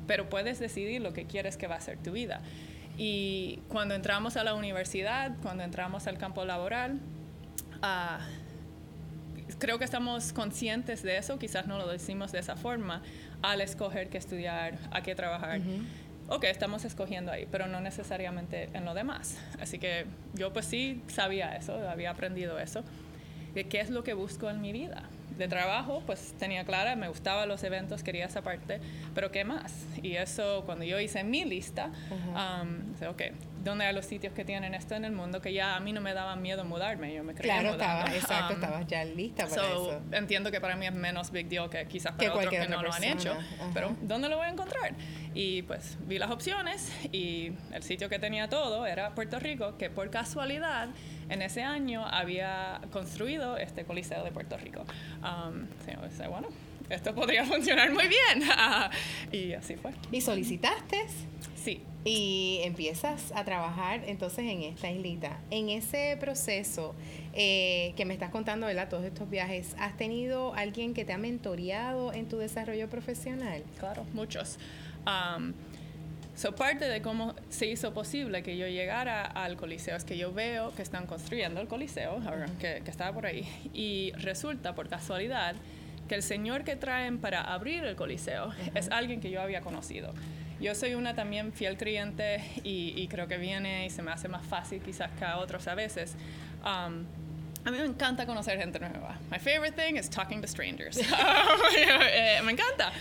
pero 0.06 0.28
puedes 0.28 0.58
decidir 0.58 1.00
lo 1.00 1.12
que 1.12 1.24
quieres 1.26 1.56
que 1.56 1.66
va 1.66 1.76
a 1.76 1.80
ser 1.80 1.98
tu 1.98 2.12
vida. 2.12 2.40
Y 2.96 3.60
cuando 3.68 3.94
entramos 3.94 4.36
a 4.36 4.44
la 4.44 4.54
universidad, 4.54 5.32
cuando 5.42 5.64
entramos 5.64 6.06
al 6.06 6.16
campo 6.16 6.44
laboral, 6.44 7.00
ah, 7.82 8.20
creo 9.58 9.78
que 9.78 9.84
estamos 9.84 10.32
conscientes 10.32 11.02
de 11.02 11.16
eso, 11.16 11.38
quizás 11.38 11.66
no 11.66 11.78
lo 11.78 11.88
decimos 11.88 12.30
de 12.30 12.38
esa 12.38 12.54
forma, 12.54 13.02
al 13.42 13.60
escoger 13.60 14.08
qué 14.08 14.18
estudiar, 14.18 14.78
a 14.92 15.02
qué 15.02 15.16
trabajar 15.16 15.60
ok, 16.28 16.44
estamos 16.44 16.84
escogiendo 16.84 17.32
ahí, 17.32 17.46
pero 17.50 17.66
no 17.66 17.80
necesariamente 17.80 18.68
en 18.72 18.84
lo 18.84 18.94
demás. 18.94 19.38
Así 19.60 19.78
que 19.78 20.06
yo 20.34 20.52
pues 20.52 20.66
sí 20.66 21.02
sabía 21.08 21.56
eso, 21.56 21.74
había 21.88 22.10
aprendido 22.10 22.58
eso, 22.58 22.84
de 23.54 23.64
qué 23.64 23.80
es 23.80 23.90
lo 23.90 24.02
que 24.04 24.14
busco 24.14 24.50
en 24.50 24.60
mi 24.60 24.72
vida. 24.72 25.04
De 25.36 25.48
trabajo, 25.48 26.00
pues 26.06 26.32
tenía 26.38 26.64
clara, 26.64 26.94
me 26.94 27.08
gustaban 27.08 27.48
los 27.48 27.64
eventos, 27.64 28.04
quería 28.04 28.26
esa 28.26 28.42
parte, 28.42 28.78
pero 29.16 29.32
¿qué 29.32 29.44
más? 29.44 29.84
Y 30.00 30.14
eso, 30.14 30.62
cuando 30.64 30.84
yo 30.84 31.00
hice 31.00 31.24
mi 31.24 31.44
lista, 31.44 31.90
uh 32.10 33.08
ok, 33.08 33.22
¿dónde 33.64 33.86
hay 33.86 33.94
los 33.94 34.04
sitios 34.04 34.32
que 34.32 34.44
tienen 34.44 34.74
esto 34.74 34.94
en 34.94 35.04
el 35.04 35.12
mundo? 35.12 35.40
Que 35.40 35.52
ya 35.52 35.76
a 35.76 35.80
mí 35.80 35.92
no 35.92 36.00
me 36.00 36.14
daba 36.14 36.36
miedo 36.36 36.64
mudarme, 36.64 37.14
yo 37.14 37.24
me 37.24 37.34
creía 37.34 37.60
Claro, 37.60 37.72
estaba, 37.72 38.14
exacto, 38.14 38.54
estabas 38.54 38.86
ya 38.86 39.04
lista 39.04 39.46
para 39.46 39.66
eso. 39.66 40.02
Entiendo 40.12 40.50
que 40.50 40.60
para 40.60 40.76
mí 40.76 40.86
es 40.86 40.92
menos 40.92 41.30
big 41.30 41.48
deal 41.48 41.68
que 41.70 41.86
quizás 41.86 42.12
para 42.12 42.34
otros 42.34 42.50
que 42.50 42.68
no 42.68 42.82
lo 42.82 42.92
han 42.92 43.04
hecho, 43.04 43.36
pero 43.72 43.96
¿dónde 44.02 44.28
lo 44.28 44.36
voy 44.36 44.46
a 44.46 44.50
encontrar? 44.50 44.94
Y 45.34 45.62
pues 45.62 45.98
vi 46.06 46.18
las 46.18 46.30
opciones 46.30 46.92
y 47.10 47.52
el 47.72 47.82
sitio 47.82 48.08
que 48.08 48.18
tenía 48.18 48.48
todo 48.48 48.86
era 48.86 49.14
Puerto 49.14 49.40
Rico, 49.40 49.76
que 49.76 49.90
por 49.90 50.10
casualidad 50.10 50.88
en 51.28 51.42
ese 51.42 51.62
año 51.62 52.06
había 52.06 52.80
construido 52.92 53.56
este 53.56 53.84
Coliseo 53.84 54.22
de 54.22 54.30
Puerto 54.30 54.56
Rico. 54.56 54.84
Um, 55.22 55.66
bueno, 56.28 56.48
esto 56.90 57.14
podría 57.14 57.44
funcionar 57.46 57.92
muy 57.92 58.08
bien. 58.08 58.48
y 59.32 59.52
así 59.52 59.76
fue. 59.76 59.92
¿Y 60.10 60.20
solicitaste? 60.20 61.06
Sí. 61.56 61.82
Y 62.04 62.60
empiezas 62.64 63.32
a 63.34 63.44
trabajar 63.44 64.02
entonces 64.06 64.40
en 64.40 64.62
esta 64.62 64.90
islita. 64.90 65.38
En 65.50 65.70
ese 65.70 66.16
proceso 66.20 66.94
eh, 67.32 67.94
que 67.96 68.04
me 68.04 68.12
estás 68.12 68.30
contando, 68.30 68.66
¿verdad? 68.66 68.90
Todos 68.90 69.04
estos 69.04 69.30
viajes, 69.30 69.74
¿has 69.78 69.96
tenido 69.96 70.54
alguien 70.54 70.92
que 70.92 71.06
te 71.06 71.14
ha 71.14 71.18
mentoreado 71.18 72.12
en 72.12 72.28
tu 72.28 72.36
desarrollo 72.36 72.90
profesional? 72.90 73.64
Claro, 73.78 74.04
muchos. 74.12 74.58
Um, 75.06 75.54
so 76.34 76.54
parte 76.54 76.86
de 76.86 77.00
cómo 77.00 77.34
se 77.48 77.66
hizo 77.66 77.94
posible 77.94 78.42
que 78.42 78.58
yo 78.58 78.66
llegara 78.66 79.22
al 79.22 79.56
Coliseo 79.56 79.96
es 79.96 80.04
que 80.04 80.18
yo 80.18 80.32
veo 80.32 80.74
que 80.74 80.82
están 80.82 81.06
construyendo 81.06 81.62
el 81.62 81.68
Coliseo, 81.68 82.20
que, 82.60 82.82
que 82.84 82.90
estaba 82.90 83.14
por 83.14 83.24
ahí, 83.24 83.48
y 83.72 84.12
resulta 84.18 84.74
por 84.74 84.88
casualidad 84.88 85.54
que 86.08 86.14
el 86.14 86.22
señor 86.22 86.64
que 86.64 86.76
traen 86.76 87.18
para 87.18 87.40
abrir 87.40 87.84
el 87.84 87.96
Coliseo 87.96 88.52
es 88.74 88.90
alguien 88.90 89.20
que 89.20 89.30
yo 89.30 89.40
había 89.40 89.60
conocido. 89.60 90.14
Yo 90.60 90.74
soy 90.74 90.94
una 90.94 91.14
también 91.14 91.52
fiel 91.52 91.76
creyente 91.76 92.42
y, 92.62 92.94
y, 92.96 93.08
creo 93.08 93.26
que 93.26 93.38
viene 93.38 93.86
y 93.86 93.90
se 93.90 94.02
me 94.02 94.12
hace 94.12 94.28
más 94.28 94.46
fácil 94.46 94.80
quizás 94.80 95.10
que 95.18 95.24
a 95.24 95.38
otros 95.38 95.66
a 95.68 95.74
veces. 95.74 96.14
Um, 96.64 97.04
a 97.64 97.70
mí 97.70 97.78
me 97.78 97.86
encanta 97.86 98.26
conocer 98.26 98.58
gente 98.58 98.78
nueva. 98.78 99.18
My 99.30 99.38
favorite 99.38 99.74
thing 99.74 99.96
is 99.96 100.08
talking 100.08 100.40
to 100.42 100.46
strangers. 100.46 100.96
Eh, 101.76 102.40
me 102.44 102.52
encanta. 102.52 102.92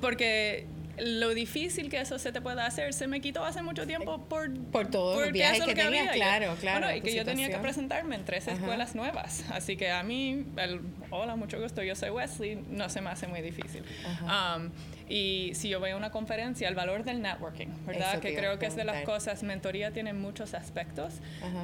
Porque 0.00 0.66
lo 0.98 1.34
difícil 1.34 1.90
que 1.90 2.00
eso 2.00 2.18
se 2.18 2.32
te 2.32 2.40
pueda 2.40 2.66
hacer. 2.66 2.92
Se 2.94 3.06
me 3.06 3.20
quitó 3.20 3.44
hace 3.44 3.62
mucho 3.62 3.86
tiempo 3.86 4.24
por 4.28 4.52
por 4.70 4.88
todos 4.88 5.20
los 5.20 5.32
viajes 5.32 5.64
que, 5.64 5.74
tenía 5.74 6.10
claro 6.10 6.56
claro 6.60 6.94
y 6.94 7.00
que 7.00 7.14
yo 7.14 7.24
tenía 7.24 7.48
que 7.48 7.58
presentarme 7.58 8.16
en 8.16 8.24
tres 8.24 8.48
escuelas 8.48 8.94
nuevas. 8.94 9.44
Así 9.50 9.76
que 9.76 9.90
a 9.90 10.02
mí 10.02 10.46
el 10.56 10.80
hola 11.10 11.36
mucho 11.36 11.60
gusto 11.60 11.82
yo 11.82 11.94
soy 11.94 12.10
Wesley 12.10 12.56
no 12.70 12.88
se 12.88 13.00
me 13.00 13.10
hace 13.10 13.26
muy 13.26 13.42
difícil. 13.42 13.82
Um, 14.22 14.70
y 15.08 15.52
si 15.54 15.68
yo 15.68 15.78
voy 15.78 15.90
a 15.90 15.96
una 15.96 16.10
conferencia, 16.10 16.68
el 16.68 16.74
valor 16.74 17.04
del 17.04 17.22
networking, 17.22 17.68
¿verdad? 17.86 18.18
que 18.18 18.34
creo 18.34 18.58
que 18.58 18.66
es 18.66 18.74
de 18.74 18.84
las 18.84 19.04
cosas, 19.04 19.42
mentoría 19.44 19.92
tiene 19.92 20.12
muchos 20.12 20.54
aspectos, 20.54 21.14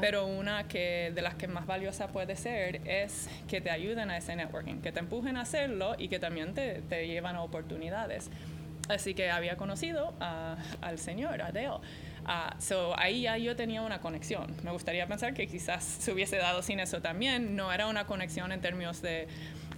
pero 0.01 0.27
una 0.27 0.69
que 0.69 1.11
de 1.15 1.23
las 1.23 1.35
que 1.35 1.49
más 1.49 1.67
valiosa 1.67 2.09
puede 2.09 2.37
ser 2.37 2.81
es 2.87 3.29
que 3.49 3.61
te 3.61 3.71
ayuden 3.71 4.11
a 4.11 4.17
ese 4.17 4.37
networking, 4.37 4.81
que 4.81 4.93
te 4.93 5.01
empujen 5.01 5.37
a 5.37 5.43
hacerlo 5.43 5.97
y 5.99 6.09
que 6.09 6.21
también 6.21 6.55
te, 6.55 6.83
te 6.83 7.09
llevan 7.09 7.35
a 7.35 7.43
oportunidades. 7.43 8.31
Así 8.89 9.15
que 9.15 9.31
había 9.31 9.57
conocido 9.57 10.15
al 10.81 10.99
señor, 10.99 11.41
a 11.43 11.53
Dale. 11.53 11.81
Uh, 12.25 12.61
so 12.61 12.97
ahí 12.99 13.23
ya 13.23 13.37
yo 13.37 13.57
tenía 13.57 13.83
una 13.83 14.01
conexión. 14.01 14.55
Me 14.63 14.71
gustaría 14.71 15.07
pensar 15.07 15.35
que 15.35 15.47
quizás 15.49 15.83
se 15.83 16.13
hubiese 16.13 16.37
dado 16.37 16.63
sin 16.63 16.79
eso 16.79 17.01
también. 17.01 17.57
No 17.57 17.73
era 17.73 17.87
una 17.89 18.07
conexión 18.07 18.53
en 18.53 18.61
términos 18.61 19.03
de 19.03 19.27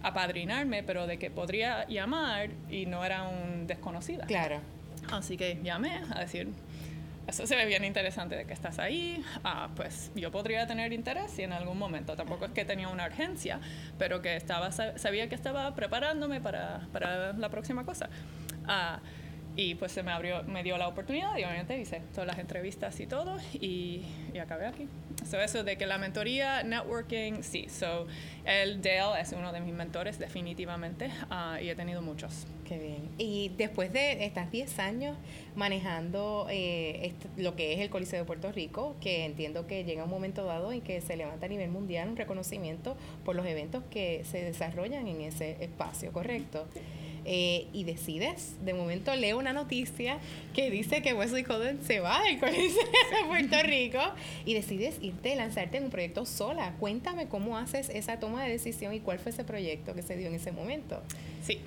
apadrinarme, 0.02 0.82
pero 0.82 1.06
de 1.06 1.18
que 1.18 1.30
podría 1.30 1.86
llamar 1.86 2.50
y 2.68 2.86
no 2.86 3.04
era 3.04 3.22
un 3.22 3.66
desconocido. 3.66 4.24
Claro. 4.26 4.60
Así 5.10 5.36
que 5.36 5.58
llamé 5.62 6.02
a 6.14 6.20
decir, 6.20 6.48
eso 7.26 7.46
se 7.46 7.56
ve 7.56 7.64
bien 7.64 7.84
interesante 7.84 8.36
de 8.36 8.44
que 8.44 8.52
estás 8.52 8.78
ahí, 8.78 9.22
ah, 9.44 9.70
pues 9.74 10.10
yo 10.14 10.30
podría 10.30 10.66
tener 10.66 10.92
interés 10.92 11.38
y 11.38 11.42
en 11.42 11.52
algún 11.52 11.78
momento, 11.78 12.16
tampoco 12.16 12.44
es 12.44 12.50
que 12.52 12.64
tenía 12.64 12.88
una 12.88 13.06
urgencia, 13.06 13.60
pero 13.98 14.20
que 14.20 14.36
estaba, 14.36 14.70
sabía 14.72 15.28
que 15.28 15.34
estaba 15.34 15.74
preparándome 15.74 16.40
para, 16.40 16.86
para 16.92 17.32
la 17.32 17.48
próxima 17.48 17.84
cosa. 17.84 18.10
Ah, 18.66 19.00
y 19.56 19.76
pues 19.76 19.92
se 19.92 20.02
me 20.02 20.10
abrió, 20.10 20.42
me 20.44 20.62
dio 20.64 20.76
la 20.78 20.88
oportunidad 20.88 21.36
y 21.36 21.44
obviamente 21.44 21.78
hice 21.78 22.00
todas 22.12 22.26
las 22.26 22.38
entrevistas 22.38 22.98
y 22.98 23.06
todo 23.06 23.36
y, 23.52 24.02
y 24.32 24.38
acabé 24.38 24.66
aquí. 24.66 24.88
So 25.30 25.40
eso 25.40 25.62
de 25.62 25.78
que 25.78 25.86
la 25.86 25.96
mentoría, 25.96 26.64
networking, 26.64 27.42
sí. 27.42 27.68
So 27.68 28.06
el 28.44 28.82
Dale 28.82 29.20
es 29.20 29.32
uno 29.32 29.52
de 29.52 29.60
mis 29.60 29.72
mentores 29.72 30.18
definitivamente 30.18 31.10
uh, 31.30 31.62
y 31.62 31.70
he 31.70 31.76
tenido 31.76 32.02
muchos. 32.02 32.46
Qué 32.66 32.78
bien. 32.78 33.08
Y 33.16 33.52
después 33.56 33.92
de 33.92 34.24
estar 34.24 34.50
10 34.50 34.78
años 34.80 35.16
manejando 35.54 36.46
eh, 36.50 37.14
lo 37.36 37.54
que 37.54 37.74
es 37.74 37.80
el 37.80 37.90
Coliseo 37.90 38.18
de 38.18 38.24
Puerto 38.24 38.50
Rico, 38.50 38.96
que 39.00 39.24
entiendo 39.24 39.68
que 39.68 39.84
llega 39.84 40.02
un 40.02 40.10
momento 40.10 40.44
dado 40.44 40.72
en 40.72 40.80
que 40.80 41.00
se 41.00 41.16
levanta 41.16 41.46
a 41.46 41.48
nivel 41.48 41.70
mundial 41.70 42.08
un 42.08 42.16
reconocimiento 42.16 42.96
por 43.24 43.36
los 43.36 43.46
eventos 43.46 43.84
que 43.88 44.24
se 44.24 44.42
desarrollan 44.42 45.06
en 45.06 45.20
ese 45.20 45.56
espacio, 45.60 46.12
¿correcto? 46.12 46.66
Eh, 47.26 47.68
y 47.72 47.84
decides, 47.84 48.54
de 48.64 48.74
momento 48.74 49.14
leo 49.14 49.38
una 49.38 49.54
noticia 49.54 50.18
que 50.52 50.70
dice 50.70 51.00
que 51.00 51.14
Wesley 51.14 51.42
Coden 51.42 51.82
se 51.82 52.00
va 52.00 52.22
del 52.22 52.38
Coliseo 52.40 52.84
de 52.84 53.26
Puerto 53.26 53.62
Rico 53.62 54.00
y 54.44 54.54
decides 54.54 54.96
irte, 55.00 55.34
lanzarte 55.34 55.78
en 55.78 55.84
un 55.84 55.90
proyecto 55.90 56.26
sola. 56.26 56.74
Cuéntame 56.78 57.26
cómo 57.26 57.56
haces 57.56 57.88
esa 57.88 58.18
toma 58.18 58.44
de 58.44 58.50
decisión 58.50 58.92
y 58.92 59.00
cuál 59.00 59.18
fue 59.18 59.32
ese 59.32 59.44
proyecto 59.44 59.94
que 59.94 60.02
se 60.02 60.16
dio 60.16 60.28
en 60.28 60.34
ese 60.34 60.52
momento. 60.52 61.02
Sí. 61.42 61.60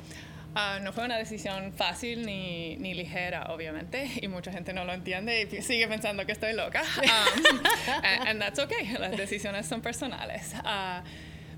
Uh, 0.56 0.82
no 0.82 0.92
fue 0.92 1.06
una 1.06 1.18
decisión 1.18 1.72
fácil 1.74 2.26
ni, 2.26 2.78
ni, 2.78 2.96
ligera, 2.96 3.48
obviamente, 3.50 4.10
y 4.22 4.28
mucha 4.28 4.52
gente 4.52 4.74
no 4.74 4.86
lo 4.86 4.94
entiende 4.94 5.48
y 5.52 5.62
sigue 5.62 5.88
pensando 5.88 6.26
que 6.26 6.32
estoy 6.32 6.54
loca. 6.54 6.82
Um, 6.82 7.60
and, 8.04 8.28
and, 8.28 8.42
that's 8.42 8.58
okay, 8.58 8.88
las 8.98 9.12
decisiones 9.12 9.68
son 9.68 9.82
personales. 9.82 10.56
Uh, 10.64 11.04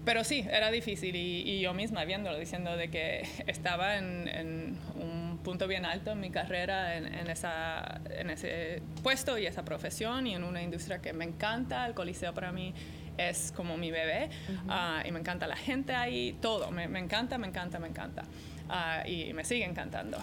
pero 0.05 0.23
sí, 0.23 0.45
era 0.49 0.71
difícil 0.71 1.15
y, 1.15 1.59
yo 1.59 1.73
misma 1.73 2.05
viéndolo, 2.05 2.37
diciendo 2.37 2.75
de 2.77 2.89
que 2.89 3.27
estaba 3.47 3.97
en, 3.97 4.77
un 4.95 5.39
punto 5.43 5.67
bien 5.67 5.85
alto 5.85 6.11
en 6.11 6.19
mi 6.19 6.31
carrera, 6.31 6.95
en, 6.95 7.29
esa, 7.29 8.01
en 8.09 8.29
ese 8.29 8.81
puesto 9.03 9.37
y 9.37 9.45
esa 9.45 9.63
profesión 9.63 10.27
y 10.27 10.35
en 10.35 10.43
una 10.43 10.61
industria 10.61 10.99
que 10.99 11.13
me 11.13 11.25
encanta. 11.25 11.85
El 11.85 11.93
Coliseo 11.93 12.33
para 12.33 12.51
mí 12.51 12.73
es 13.17 13.51
como 13.55 13.77
mi 13.77 13.91
bebé 13.91 14.29
ah, 14.69 15.03
y 15.05 15.11
me 15.11 15.19
encanta 15.19 15.47
la 15.47 15.57
gente 15.57 15.93
ahí, 15.93 16.37
todo, 16.41 16.71
me, 16.71 16.83
encanta, 16.83 17.37
me 17.37 17.47
encanta, 17.47 17.79
me 17.79 17.87
encanta. 17.87 18.23
Ah, 18.69 19.03
y 19.05 19.33
me 19.33 19.43
sigue 19.43 19.65
encantando. 19.65 20.17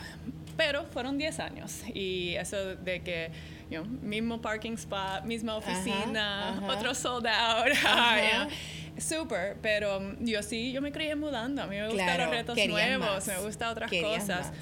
Pero 0.56 0.85
fueron 0.87 1.18
10 1.18 1.40
años 1.40 1.83
y 1.92 2.35
eso 2.37 2.76
de 2.76 3.02
que, 3.02 3.30
you 3.71 3.85
mismo 3.85 4.40
parking 4.40 4.73
spot, 4.75 5.25
misma 5.25 5.56
oficina, 5.56 6.62
otro 6.66 6.95
sold 6.95 7.26
out. 7.26 7.73
Súper, 8.99 9.57
pero 9.61 9.99
um, 9.99 10.17
yo 10.25 10.43
sí, 10.43 10.73
yo 10.73 10.81
me 10.81 10.93
creía 10.93 11.17
mudando. 11.17 11.62
A 11.62 11.67
mí 11.67 11.76
me 11.76 11.88
gustan 11.88 12.19
los 12.19 12.31
retos 12.31 12.59
nuevos, 12.69 13.26
me 13.26 13.38
gustan 13.38 13.71
otras 13.71 13.91
cosas. 13.91 14.53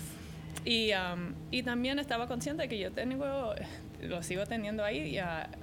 Y, 0.64 0.92
um, 0.92 1.34
y 1.50 1.62
también 1.62 1.98
estaba 1.98 2.26
consciente 2.26 2.62
de 2.62 2.68
que 2.68 2.78
yo 2.78 2.90
tengo, 2.90 3.54
lo 4.00 4.22
sigo 4.22 4.46
teniendo 4.46 4.82
ahí, 4.82 5.18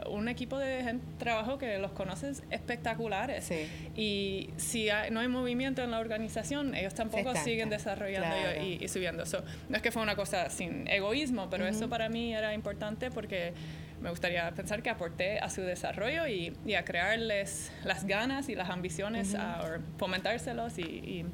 un 0.08 0.28
equipo 0.30 0.60
de 0.60 0.84
gente, 0.84 1.06
trabajo 1.18 1.58
que 1.58 1.80
los 1.80 1.92
conoces 1.92 2.44
espectaculares. 2.52 3.50
Y 3.96 4.50
si 4.58 4.90
no 5.12 5.20
hay 5.20 5.28
movimiento 5.28 5.82
en 5.82 5.92
la 5.92 6.00
organización, 6.00 6.76
ellos 6.76 6.94
tampoco 6.94 7.36
siguen 7.36 7.70
desarrollando 7.70 8.36
y, 8.64 8.88
subiendo. 8.88 9.24
no 9.70 9.76
es 9.76 9.82
que 9.82 9.92
fue 9.92 10.04
una 10.04 10.16
cosa 10.16 10.50
sin 10.50 10.88
egoísmo, 10.88 11.50
pero 11.50 11.66
eso 11.66 11.90
para 11.90 12.10
mí 12.10 12.34
era 12.34 12.54
importante 12.54 13.10
porque 13.10 13.54
me 14.02 14.10
gustaría 14.10 14.50
pensar 14.52 14.82
que 14.82 14.90
aporté 14.90 15.40
a 15.40 15.50
su 15.50 15.62
desarrollo 15.62 16.28
y, 16.28 16.54
a 16.76 16.84
crearles 16.84 17.72
las 17.84 18.06
ganas 18.06 18.50
y 18.50 18.56
las 18.56 18.70
ambiciones, 18.70 19.36
a, 19.36 19.80
fomentárselos 19.98 20.78
y, 20.80 21.26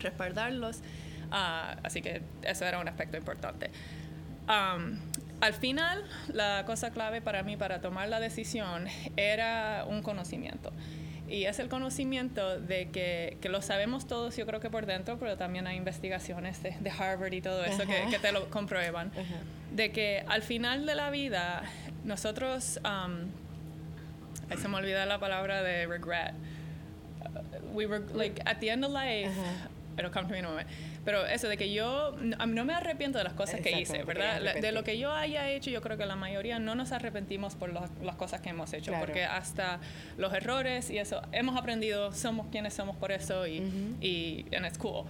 respaldarlos. 0.00 0.80
Ah, 1.30 1.76
así 1.82 2.02
que 2.02 2.22
eso 2.42 2.64
era 2.64 2.78
un 2.78 2.88
aspecto 2.88 3.16
importante. 3.16 3.70
al 4.46 5.54
final, 5.54 6.04
la 6.32 6.64
cosa 6.66 6.90
clave 6.90 7.20
para 7.20 7.42
mí 7.42 7.56
para 7.56 7.80
tomar 7.80 8.08
la 8.08 8.20
decisión 8.20 8.86
era 9.16 9.84
un 9.88 10.02
conocimiento. 10.02 10.72
Y 11.26 11.44
es 11.44 11.58
el 11.58 11.68
conocimiento 11.70 12.60
de 12.60 12.90
que, 12.90 13.38
que, 13.40 13.48
lo 13.48 13.62
sabemos 13.62 14.06
todos, 14.06 14.36
yo 14.36 14.44
creo 14.44 14.60
que 14.60 14.68
por 14.68 14.84
dentro, 14.84 15.18
pero 15.18 15.38
también 15.38 15.66
hay 15.66 15.76
investigaciones 15.78 16.62
de, 16.62 16.90
Harvard 16.90 17.32
y 17.32 17.40
todo 17.40 17.64
eso 17.64 17.86
que, 17.86 18.10
que, 18.10 18.18
te 18.18 18.30
lo 18.30 18.50
comprueban, 18.50 19.10
de 19.74 19.90
que 19.92 20.24
al 20.26 20.42
final 20.42 20.86
de 20.86 20.94
la 20.94 21.10
vida 21.10 21.62
nosotros, 22.04 22.80
um, 22.84 23.30
se 24.56 24.68
me 24.68 24.76
olvida 24.76 25.04
la 25.06 25.18
palabra 25.18 25.62
de 25.62 25.86
regret. 25.86 26.34
we 27.74 27.86
were 27.86 28.02
like 28.14 28.40
at 28.46 28.60
the 28.60 28.70
end 28.70 28.84
of 28.84 28.92
life. 28.92 29.30
It'll 29.96 30.10
come 30.10 30.26
to 30.26 30.32
me 30.32 30.40
in 30.40 30.44
a 30.44 30.48
moment. 30.48 30.68
Pero 31.04 31.24
eso 31.24 31.48
de 31.48 31.56
que 31.56 31.72
yo 31.72 32.16
no, 32.18 32.64
me 32.64 32.74
arrepiento 32.74 33.18
de 33.18 33.24
las 33.24 33.34
cosas 33.34 33.60
que 33.60 33.78
hice, 33.80 34.02
¿verdad? 34.02 34.40
De 34.60 34.72
lo 34.72 34.82
que 34.82 34.98
yo 34.98 35.12
haya 35.12 35.48
hecho, 35.50 35.70
yo 35.70 35.80
creo 35.82 35.96
que 35.96 36.06
la 36.06 36.16
mayoría 36.16 36.58
no 36.58 36.74
nos 36.74 36.92
arrepentimos 36.92 37.54
por 37.54 37.72
las 37.72 38.16
cosas 38.16 38.40
que 38.40 38.48
hemos 38.50 38.72
hecho, 38.72 38.92
porque 38.98 39.24
hasta 39.24 39.78
los 40.16 40.32
errores 40.32 40.90
y 40.90 40.98
eso, 40.98 41.22
hemos 41.30 41.56
aprendido, 41.56 42.12
somos 42.12 42.48
quienes 42.48 42.74
somos 42.74 42.96
por 42.96 43.12
eso 43.12 43.46
y, 43.46 43.58
y 44.00 44.46
and 44.54 44.66
it's 44.66 44.78
cool. 44.78 45.04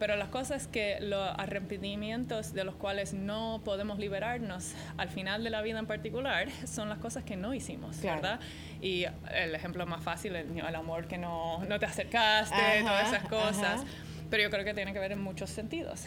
Pero 0.00 0.16
las 0.16 0.30
cosas 0.30 0.66
que 0.66 0.98
los 1.00 1.22
arrepentimientos 1.36 2.54
de 2.54 2.64
los 2.64 2.74
cuales 2.74 3.12
no 3.12 3.60
podemos 3.66 3.98
liberarnos 3.98 4.72
al 4.96 5.10
final 5.10 5.44
de 5.44 5.50
la 5.50 5.60
vida 5.60 5.78
en 5.78 5.86
particular 5.86 6.48
son 6.66 6.88
las 6.88 6.98
cosas 6.98 7.22
que 7.22 7.36
no 7.36 7.52
hicimos, 7.52 8.00
¿verdad? 8.00 8.40
Y 8.80 9.04
el 9.30 9.54
ejemplo 9.54 9.86
más 9.86 10.02
fácil 10.02 10.34
es 10.36 10.46
el 10.50 10.74
amor 10.74 11.06
que 11.06 11.18
no, 11.18 11.62
no 11.66 11.78
te 11.78 11.84
acercaste, 11.84 12.80
todas 12.80 13.08
esas 13.08 13.28
cosas. 13.28 13.84
Pero 14.30 14.44
yo 14.44 14.50
creo 14.50 14.64
que 14.64 14.72
tiene 14.72 14.94
que 14.94 14.98
ver 14.98 15.12
en 15.12 15.20
muchos 15.20 15.50
sentidos. 15.50 16.06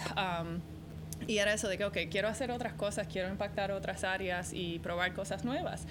y 1.27 1.37
era 1.37 1.53
eso 1.53 1.67
de 1.67 1.77
que, 1.77 1.85
ok, 1.85 1.97
quiero 2.09 2.27
hacer 2.29 2.49
otras 2.49 2.73
cosas, 2.73 3.05
quiero 3.05 3.29
impactar 3.29 3.71
otras 3.71 4.03
áreas 4.03 4.53
y 4.53 4.79
probar 4.79 5.13
cosas 5.13 5.45
nuevas. 5.45 5.85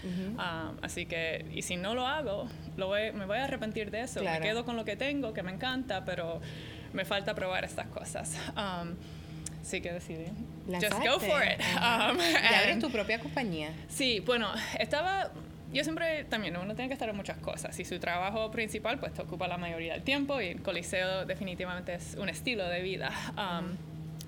así 0.82 1.06
que, 1.06 1.46
y 1.54 1.62
si 1.62 1.76
no 1.76 1.94
lo 1.94 2.08
hago, 2.08 2.48
lo 2.76 2.90
me 2.90 3.26
voy 3.26 3.38
a 3.38 3.44
arrepentir 3.44 3.92
de 3.92 4.00
eso. 4.00 4.24
Me 4.24 4.40
quedo 4.40 4.64
con 4.64 4.74
lo 4.74 4.84
que 4.84 4.96
tengo, 4.96 5.32
que 5.32 5.44
me 5.44 5.52
encanta, 5.52 6.04
pero 6.04 6.40
me 6.92 7.04
falta 7.04 7.34
probar 7.34 7.64
estas 7.64 7.86
cosas. 7.86 8.36
Um, 8.56 8.94
sí 9.62 9.80
que 9.80 9.92
decidí. 9.92 10.26
Just 10.68 10.98
go 10.98 11.18
for 11.18 11.42
it. 11.42 11.60
Um, 11.76 12.18
y 12.20 12.54
abres 12.54 12.78
tu 12.78 12.90
propia 12.90 13.18
compañía. 13.18 13.70
Sí, 13.88 14.20
bueno, 14.20 14.48
estaba 14.78 15.30
yo 15.72 15.82
siempre 15.84 16.24
también 16.24 16.56
uno 16.56 16.74
tiene 16.74 16.88
que 16.88 16.92
estar 16.92 17.08
en 17.08 17.16
muchas 17.16 17.38
cosas 17.38 17.78
y 17.80 17.84
su 17.84 17.98
trabajo 17.98 18.50
principal 18.50 18.98
pues 18.98 19.14
te 19.14 19.22
ocupa 19.22 19.48
la 19.48 19.56
mayoría 19.56 19.94
del 19.94 20.02
tiempo 20.02 20.40
y 20.40 20.48
el 20.48 20.62
coliseo 20.62 21.24
definitivamente 21.24 21.94
es 21.94 22.14
un 22.20 22.28
estilo 22.28 22.68
de 22.68 22.82
vida 22.82 23.10
um, 23.30 23.74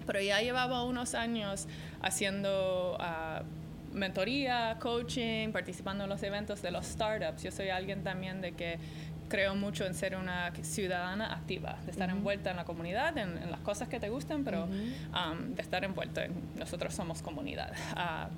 pero 0.06 0.20
ya 0.20 0.40
llevaba 0.40 0.84
unos 0.84 1.14
años 1.14 1.68
haciendo 2.00 2.96
uh, 2.98 3.44
mentoría 3.94 4.78
coaching 4.80 5.52
participando 5.52 6.04
en 6.04 6.10
los 6.10 6.22
eventos 6.22 6.62
de 6.62 6.70
los 6.70 6.86
startups 6.86 7.42
yo 7.42 7.50
soy 7.50 7.68
alguien 7.68 8.02
también 8.02 8.40
de 8.40 8.52
que 8.52 8.78
creo 9.28 9.54
mucho 9.54 9.84
en 9.86 9.94
ser 9.94 10.16
una 10.16 10.52
ciudadana 10.62 11.32
activa, 11.32 11.78
de 11.84 11.90
estar 11.90 12.10
envuelta 12.10 12.50
en 12.50 12.56
la 12.56 12.64
comunidad, 12.64 13.16
en, 13.18 13.50
las 13.50 13.60
cosas 13.60 13.88
que 13.88 14.00
te 14.00 14.08
gustan, 14.08 14.44
pero 14.44 14.64
um, 14.64 15.54
de 15.54 15.62
estar 15.62 15.84
envuelto 15.84 16.20
en 16.20 16.32
nosotros 16.56 16.94
somos 16.94 17.22
comunidad. 17.22 17.72
Uh, 17.94 18.32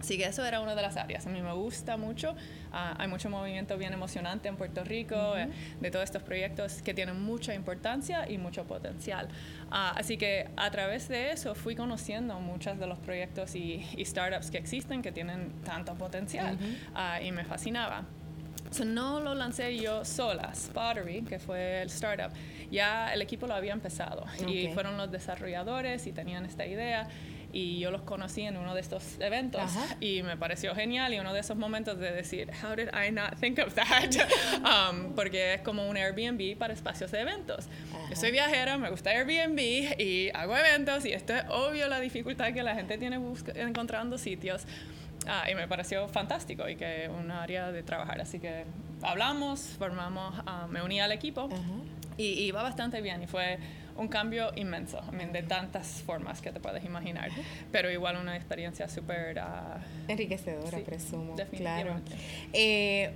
Así 0.00 0.16
que 0.16 0.24
eso 0.24 0.44
era 0.44 0.60
una 0.60 0.74
de 0.74 0.82
las 0.82 0.96
áreas. 0.96 1.26
A 1.26 1.30
mí 1.30 1.42
me 1.42 1.52
gusta 1.52 1.96
mucho. 1.98 2.32
Uh, 2.32 2.96
hay 2.96 3.06
mucho 3.06 3.28
movimiento 3.28 3.76
bien 3.76 3.92
emocionante 3.92 4.48
en 4.48 4.56
Puerto 4.56 4.82
Rico 4.82 5.36
eh, 5.36 5.50
de 5.78 5.90
todos 5.90 6.04
estos 6.04 6.22
proyectos 6.22 6.80
que 6.80 6.94
tienen 6.94 7.20
mucha 7.20 7.54
importancia 7.54 8.28
y 8.28 8.38
mucho 8.38 8.64
potencial. 8.64 9.26
Uh, 9.68 9.92
así 9.96 10.16
que 10.16 10.48
a 10.56 10.70
través 10.70 11.08
de 11.08 11.32
eso 11.32 11.54
fui 11.54 11.76
conociendo 11.76 12.40
muchos 12.40 12.78
de 12.78 12.86
los 12.86 12.98
proyectos 12.98 13.54
y, 13.54 13.84
startups 14.02 14.50
que 14.50 14.58
existen 14.58 15.02
que 15.02 15.12
tienen 15.12 15.52
tanto 15.64 15.94
potencial 15.94 16.58
y 17.22 17.32
me 17.32 17.44
fascinaba 17.44 18.04
no 18.84 19.20
lo 19.20 19.34
lancé 19.34 19.76
yo 19.76 20.04
sola, 20.04 20.52
Spottery, 20.54 21.22
que 21.22 21.38
fue 21.38 21.82
el 21.82 21.88
startup, 21.88 22.32
ya 22.70 23.12
el 23.12 23.22
equipo 23.22 23.46
lo 23.46 23.54
había 23.54 23.72
empezado. 23.72 24.24
Y 24.46 24.68
fueron 24.68 24.96
los 24.96 25.10
desarrolladores 25.10 26.06
y 26.06 26.12
tenían 26.12 26.44
esta 26.46 26.66
idea. 26.66 27.08
Y 27.52 27.80
yo 27.80 27.90
los 27.90 28.02
conocí 28.02 28.42
en 28.42 28.56
uno 28.56 28.76
de 28.76 28.80
estos 28.80 29.18
eventos. 29.18 29.62
Y 29.98 30.22
me 30.22 30.36
pareció 30.36 30.72
genial. 30.74 31.12
Y 31.12 31.18
uno 31.18 31.34
de 31.34 31.40
esos 31.40 31.56
momentos 31.56 31.98
de 31.98 32.12
decir, 32.12 32.48
how 32.62 32.76
did 32.76 32.88
I 32.94 33.10
not 33.10 33.40
think 33.40 33.58
of 33.58 33.74
that? 33.74 34.14
um, 34.92 35.14
porque 35.14 35.54
es 35.54 35.62
como 35.62 35.88
un 35.88 35.96
Airbnb 35.96 36.56
para 36.56 36.72
espacios 36.72 37.10
de 37.10 37.20
eventos. 37.20 37.66
Yo 38.08 38.14
soy 38.14 38.30
viajera, 38.30 38.78
me 38.78 38.88
gusta 38.88 39.10
Airbnb 39.10 39.58
y 39.98 40.30
hago 40.32 40.56
eventos. 40.56 41.04
Y 41.04 41.12
esto 41.12 41.34
es 41.34 41.42
obvio 41.48 41.88
la 41.88 41.98
dificultad 41.98 42.52
que 42.52 42.62
la 42.62 42.76
gente 42.76 42.98
tiene 42.98 43.18
encontrando 43.56 44.16
sitios. 44.16 44.64
Ah, 45.26 45.50
y 45.50 45.54
me 45.54 45.68
pareció 45.68 46.08
fantástico 46.08 46.68
y 46.68 46.76
que 46.76 47.08
un 47.08 47.30
área 47.30 47.72
de 47.72 47.82
trabajar. 47.82 48.20
Así 48.20 48.38
que 48.38 48.64
hablamos, 49.02 49.60
formamos, 49.78 50.34
ah, 50.46 50.66
me 50.70 50.82
uní 50.82 51.00
al 51.00 51.12
equipo 51.12 51.48
y, 52.16 52.44
iba 52.44 52.62
bastante 52.62 53.00
bien 53.00 53.22
y 53.22 53.26
fue 53.26 53.58
un 53.96 54.08
cambio 54.08 54.50
inmenso, 54.56 55.00
de 55.32 55.42
tantas 55.42 56.02
formas 56.02 56.40
que 56.40 56.52
te 56.52 56.60
puedes 56.60 56.84
imaginar, 56.84 57.30
pero 57.70 57.90
igual 57.90 58.16
una 58.16 58.34
experiencia 58.34 58.88
súper... 58.88 59.36
Uh, 59.36 60.10
Enriquecedora, 60.10 60.78
presumo. 60.78 61.36
Claro. 61.54 62.00
Eh, 62.54 63.10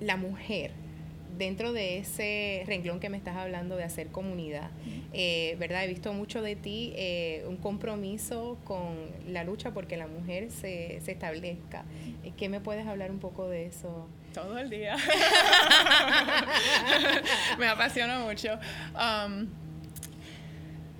la 0.00 0.16
mujer 0.16 0.72
dentro 1.36 1.72
de 1.72 1.98
ese 1.98 2.62
renglón 2.66 3.00
que 3.00 3.08
me 3.08 3.16
estás 3.16 3.36
hablando 3.36 3.76
de 3.76 3.84
hacer 3.84 4.08
comunidad, 4.08 4.70
eh, 5.12 5.56
¿verdad? 5.58 5.84
He 5.84 5.88
visto 5.88 6.12
mucho 6.12 6.42
de 6.42 6.56
ti 6.56 6.92
eh, 6.96 7.44
un 7.48 7.56
compromiso 7.56 8.58
con 8.64 8.96
la 9.28 9.44
lucha 9.44 9.72
porque 9.72 9.96
la 9.96 10.06
mujer 10.06 10.50
se, 10.50 11.00
se 11.04 11.12
establezca. 11.12 11.84
¿Qué 12.36 12.48
me 12.48 12.60
puedes 12.60 12.86
hablar 12.86 13.10
un 13.10 13.18
poco 13.18 13.48
de 13.48 13.66
eso? 13.66 14.08
Todo 14.34 14.58
el 14.58 14.68
día. 14.68 14.96
me 17.58 17.68
apasiona 17.68 18.18
mucho. 18.18 18.58
Um, 18.94 19.46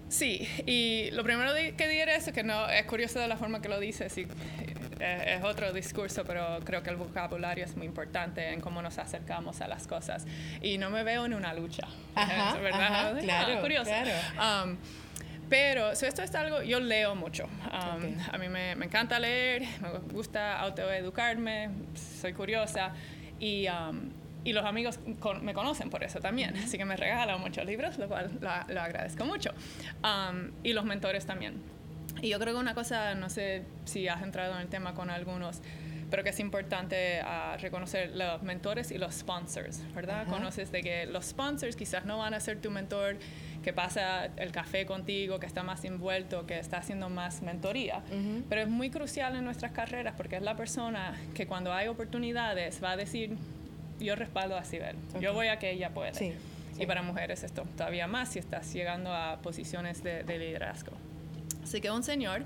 sí, 0.08 0.48
y 0.64 1.10
lo 1.10 1.22
primero 1.22 1.52
que 1.76 1.88
diré 1.88 2.16
es 2.16 2.32
que 2.32 2.42
no, 2.42 2.68
es 2.70 2.86
curioso 2.86 3.18
de 3.18 3.28
la 3.28 3.36
forma 3.36 3.60
que 3.60 3.68
lo 3.68 3.78
dices 3.78 4.16
y 4.16 4.26
es 5.00 5.44
otro 5.44 5.72
discurso, 5.72 6.24
pero 6.24 6.60
creo 6.64 6.82
que 6.82 6.90
el 6.90 6.96
vocabulario 6.96 7.64
es 7.64 7.76
muy 7.76 7.86
importante 7.86 8.52
en 8.52 8.60
cómo 8.60 8.82
nos 8.82 8.98
acercamos 8.98 9.60
a 9.60 9.68
las 9.68 9.86
cosas. 9.86 10.26
Y 10.62 10.78
no 10.78 10.90
me 10.90 11.02
veo 11.02 11.26
en 11.26 11.34
una 11.34 11.54
lucha, 11.54 11.86
¿verdad? 12.14 13.18
claro, 13.20 13.60
curioso. 13.60 13.90
Um, 14.36 14.76
pero 15.48 15.92
esto 15.92 16.22
es 16.22 16.34
algo, 16.34 16.62
yo 16.62 16.80
leo 16.80 17.14
mucho. 17.14 17.44
Um, 17.44 18.18
a 18.32 18.38
mí 18.38 18.48
me, 18.48 18.74
me, 18.74 18.86
encanta 18.86 19.18
leer, 19.18 19.62
me 19.80 19.90
gusta 20.12 20.58
autoeducarme, 20.58 21.70
soy 22.20 22.32
curiosa 22.32 22.92
y, 23.38 23.68
um, 23.68 24.10
y 24.44 24.52
los 24.52 24.64
amigos 24.64 24.98
me 25.42 25.54
conocen 25.54 25.90
por 25.90 26.02
eso 26.02 26.20
también. 26.20 26.56
Así 26.56 26.78
que 26.78 26.84
me 26.84 26.96
regalan 26.96 27.40
muchos 27.40 27.64
libros, 27.64 27.98
lo 27.98 28.08
cual 28.08 28.30
lo, 28.40 28.80
agradezco 28.80 29.24
mucho. 29.24 29.50
y 30.62 30.72
los 30.72 30.84
mentores 30.84 31.26
también. 31.26 31.75
Y 32.22 32.28
yo 32.30 32.38
creo 32.38 32.54
que 32.54 32.60
una 32.60 32.74
cosa, 32.74 33.14
no 33.14 33.28
sé 33.28 33.62
si 33.84 34.08
has 34.08 34.22
entrado 34.22 34.54
en 34.54 34.60
el 34.60 34.68
tema 34.68 34.94
con 34.94 35.10
algunos, 35.10 35.60
pero 36.10 36.22
que 36.22 36.30
es 36.30 36.40
importante 36.40 37.20
uh, 37.22 37.58
reconocer 37.60 38.14
los 38.14 38.42
mentores 38.42 38.90
y 38.90 38.98
los 38.98 39.14
sponsors, 39.14 39.82
¿verdad? 39.94 40.26
Conoces 40.28 40.70
de 40.70 40.82
que 40.82 41.06
los 41.06 41.26
sponsors 41.26 41.76
quizás 41.76 42.04
no 42.04 42.18
van 42.18 42.34
a 42.34 42.40
ser 42.40 42.60
tu 42.60 42.70
mentor 42.70 43.16
que 43.62 43.72
pasa 43.72 44.26
el 44.36 44.52
café 44.52 44.86
contigo, 44.86 45.40
que 45.40 45.46
está 45.46 45.64
más 45.64 45.84
envuelto, 45.84 46.46
que 46.46 46.58
está 46.58 46.78
haciendo 46.78 47.08
más 47.08 47.42
mentoría, 47.42 48.02
pero 48.48 48.60
es 48.60 48.68
muy 48.68 48.90
crucial 48.90 49.34
en 49.34 49.44
nuestras 49.44 49.72
carreras 49.72 50.14
porque 50.16 50.36
es 50.36 50.42
la 50.42 50.56
persona 50.56 51.14
que 51.34 51.46
cuando 51.46 51.72
hay 51.72 51.88
oportunidades 51.88 52.82
va 52.82 52.92
a 52.92 52.96
decir, 52.96 53.36
yo 53.98 54.14
respaldo 54.14 54.56
a 54.56 54.64
Sibel, 54.64 54.96
yo 55.20 55.34
voy 55.34 55.48
a 55.48 55.58
que 55.58 55.72
ella 55.72 55.90
pueda. 55.90 56.12
Y 56.78 56.86
para 56.86 57.02
mujeres 57.02 57.42
esto 57.42 57.64
todavía 57.76 58.06
más 58.06 58.28
si 58.28 58.38
estás 58.38 58.72
llegando 58.72 59.12
a 59.12 59.40
posiciones 59.42 60.04
de 60.04 60.38
liderazgo. 60.38 60.92
Así 61.66 61.80
que 61.80 61.90
un 61.90 62.04
señor 62.04 62.44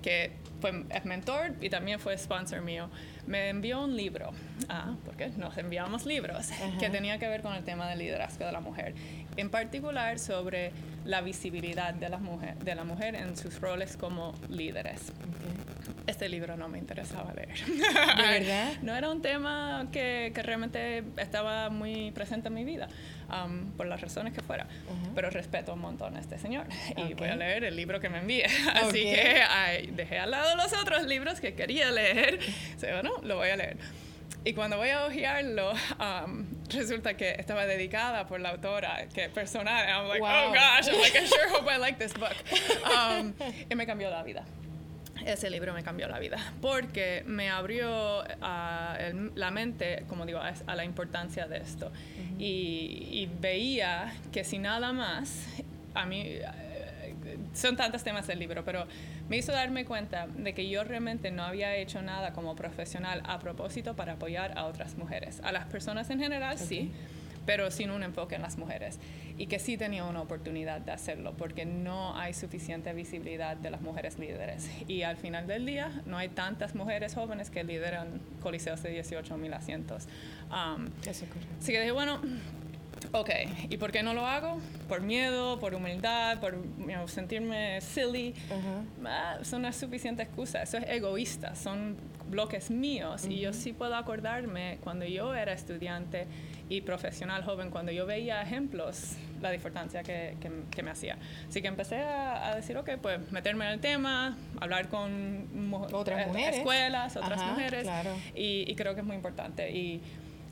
que 0.00 0.30
fue, 0.60 0.84
es 0.90 1.04
mentor 1.04 1.56
y 1.60 1.70
también 1.70 1.98
fue 1.98 2.16
sponsor 2.16 2.62
mío, 2.62 2.88
me 3.26 3.48
envió 3.48 3.82
un 3.82 3.96
libro, 3.96 4.30
ah, 4.68 4.94
porque 5.04 5.28
nos 5.36 5.58
enviamos 5.58 6.06
libros, 6.06 6.50
que 6.78 6.88
tenía 6.88 7.18
que 7.18 7.26
ver 7.26 7.42
con 7.42 7.52
el 7.54 7.64
tema 7.64 7.88
del 7.88 7.98
liderazgo 7.98 8.46
de 8.46 8.52
la 8.52 8.60
mujer, 8.60 8.94
en 9.36 9.50
particular 9.50 10.20
sobre 10.20 10.70
la 11.04 11.20
visibilidad 11.20 11.94
de 11.94 12.08
la 12.08 12.18
mujer, 12.18 12.56
de 12.58 12.74
la 12.74 12.84
mujer 12.84 13.14
en 13.14 13.36
sus 13.36 13.60
roles 13.60 13.96
como 13.96 14.34
líderes. 14.48 15.12
Este 16.06 16.28
libro 16.28 16.56
no 16.56 16.68
me 16.68 16.78
interesaba 16.78 17.32
leer. 17.34 17.54
¿De 17.66 18.40
verdad? 18.40 18.72
no 18.82 18.96
era 18.96 19.10
un 19.10 19.22
tema 19.22 19.88
que, 19.92 20.32
que 20.34 20.42
realmente 20.42 21.04
estaba 21.18 21.70
muy 21.70 22.10
presente 22.12 22.48
en 22.48 22.54
mi 22.54 22.64
vida 22.64 22.88
por 23.76 23.86
las 23.86 24.00
razones 24.00 24.32
que 24.32 24.40
fuera. 24.42 24.66
Pero 25.14 25.30
respeto 25.30 25.74
un 25.74 25.80
montón 25.80 26.16
a 26.16 26.20
este 26.20 26.38
señor 26.38 26.66
y 26.96 27.14
voy 27.14 27.28
a 27.28 27.36
leer 27.36 27.64
el 27.64 27.76
libro 27.76 28.00
que 28.00 28.08
me 28.08 28.18
envíe. 28.18 28.44
Así 28.74 29.02
que 29.02 29.90
dejé 29.92 30.18
al 30.18 30.30
lado 30.30 30.56
los 30.56 30.72
otros 30.72 31.04
libros 31.06 31.40
que 31.40 31.54
quería 31.54 31.90
leer. 31.90 32.38
bueno, 32.80 33.12
lo 33.22 33.36
voy 33.36 33.50
a 33.50 33.56
leer. 33.56 33.76
Y 34.44 34.54
cuando 34.54 34.78
voy 34.78 34.88
a 34.88 35.04
hojearlo, 35.06 35.72
resulta 36.70 37.14
que 37.14 37.30
estaba 37.38 37.66
dedicada 37.66 38.26
por 38.26 38.40
la 38.40 38.50
autora, 38.50 39.06
que 39.12 39.28
personal. 39.28 39.86
I'm 39.86 40.08
like, 40.08 40.22
oh 40.22 40.52
gosh, 40.52 40.88
I'm 40.88 41.00
like, 41.00 41.16
I 41.16 41.26
sure 41.26 41.48
hope 41.50 41.70
I 41.70 41.78
like 41.78 41.98
this 41.98 42.14
book. 42.14 42.34
Um, 42.90 43.34
y 43.68 43.74
me 43.74 43.86
cambió 43.86 44.10
la 44.10 44.22
vida 44.22 44.44
ese 45.26 45.50
libro 45.50 45.74
me 45.74 45.82
cambió 45.82 46.08
la 46.08 46.18
vida 46.18 46.38
porque 46.60 47.22
me 47.26 47.50
abrió 47.50 48.24
ah, 48.40 48.96
la 49.34 49.50
mente, 49.50 50.04
como 50.08 50.26
digo, 50.26 50.40
a, 50.40 50.74
la 50.74 50.84
importancia 50.84 51.46
de 51.46 51.58
esto. 51.58 51.92
y, 52.38 53.28
veía 53.40 54.14
que 54.32 54.44
si 54.44 54.58
nada 54.58 54.92
más, 54.92 55.46
a 55.94 56.06
mí, 56.06 56.22
eh, 56.26 56.44
son 57.52 57.76
tantos 57.76 58.02
temas 58.02 58.26
del 58.26 58.38
libro, 58.38 58.64
pero 58.64 58.86
me 59.30 59.38
hizo 59.38 59.52
darme 59.52 59.86
cuenta 59.86 60.26
de 60.26 60.52
que 60.52 60.68
yo 60.68 60.84
realmente 60.84 61.30
no 61.30 61.44
había 61.44 61.74
hecho 61.76 62.02
nada 62.02 62.34
como 62.34 62.54
profesional 62.54 63.22
a 63.24 63.38
propósito 63.38 63.96
para 63.96 64.14
apoyar 64.14 64.58
a 64.58 64.66
otras 64.66 64.98
mujeres. 64.98 65.40
A 65.42 65.52
las 65.52 65.66
personas 65.66 66.10
en 66.10 66.18
general, 66.18 66.58
sí 66.58 66.92
pero 67.46 67.70
sin 67.70 67.90
un 67.90 68.02
enfoque 68.02 68.36
en 68.36 68.42
las 68.42 68.58
mujeres. 68.58 68.98
Y 69.38 69.46
que 69.46 69.58
sí 69.58 69.76
tenía 69.76 70.04
una 70.04 70.20
oportunidad 70.20 70.80
de 70.80 70.92
hacerlo, 70.92 71.34
porque 71.36 71.64
no 71.64 72.16
hay 72.16 72.34
suficiente 72.34 72.92
visibilidad 72.92 73.56
de 73.56 73.70
las 73.70 73.80
mujeres 73.80 74.18
líderes. 74.18 74.70
Y 74.86 75.02
al 75.02 75.16
final 75.16 75.46
del 75.46 75.66
día, 75.66 76.02
no 76.06 76.18
hay 76.18 76.28
tantas 76.28 76.74
mujeres 76.74 77.14
jóvenes 77.14 77.50
que 77.50 77.64
lideran 77.64 78.20
coliseos 78.40 78.82
de 78.82 78.90
18 78.90 79.36
mil 79.38 79.52
asientos. 79.54 80.06
Um, 80.50 80.86
así 81.08 81.26
que 81.72 81.80
dije, 81.80 81.92
bueno, 81.92 82.20
ok, 83.12 83.30
¿y 83.68 83.76
por 83.76 83.92
qué 83.92 84.02
no 84.02 84.14
lo 84.14 84.26
hago? 84.26 84.60
Por 84.88 85.00
miedo, 85.00 85.58
por 85.58 85.74
humildad, 85.74 86.38
por 86.40 86.56
sentirme 87.06 87.80
silly. 87.80 88.34
Ah, 89.04 89.38
son 89.42 89.60
una 89.60 89.72
suficiente 89.72 90.22
excusa. 90.22 90.62
Eso 90.62 90.78
es 90.78 90.88
egoísta, 90.88 91.54
son 91.54 91.96
bloques 92.30 92.70
míos. 92.70 93.26
Y 93.26 93.40
yo 93.40 93.52
sí 93.52 93.72
puedo 93.72 93.94
acordarme 93.96 94.78
cuando 94.82 95.04
yo 95.04 95.34
era 95.34 95.52
estudiante 95.52 96.26
y 96.68 96.82
profesional 96.82 97.42
joven, 97.44 97.70
cuando 97.70 97.90
yo 97.90 98.06
veía 98.06 98.40
ejemplos, 98.40 99.16
la 99.42 99.50
diferencia 99.50 100.04
que, 100.04 100.36
que, 100.70 100.82
me 100.82 100.90
hacía. 100.90 101.18
Así 101.48 101.60
que 101.60 101.68
empecé 101.68 101.96
a, 101.96 102.54
decir, 102.54 102.76
ok, 102.76 102.90
pues 103.02 103.32
meterme 103.32 103.66
en 103.66 103.72
el 103.72 103.80
tema, 103.80 104.38
hablar 104.60 104.88
con 104.88 105.74
otras 105.92 106.22
eh, 106.22 106.26
mujeres. 106.28 106.58
escuelas, 106.58 107.16
otras 107.16 107.42
mujeres, 107.42 107.88
y, 108.36 108.70
y, 108.70 108.74
creo 108.76 108.94
que 108.94 109.00
es 109.00 109.06
muy 109.06 109.16
importante. 109.16 109.72
Y 109.72 110.00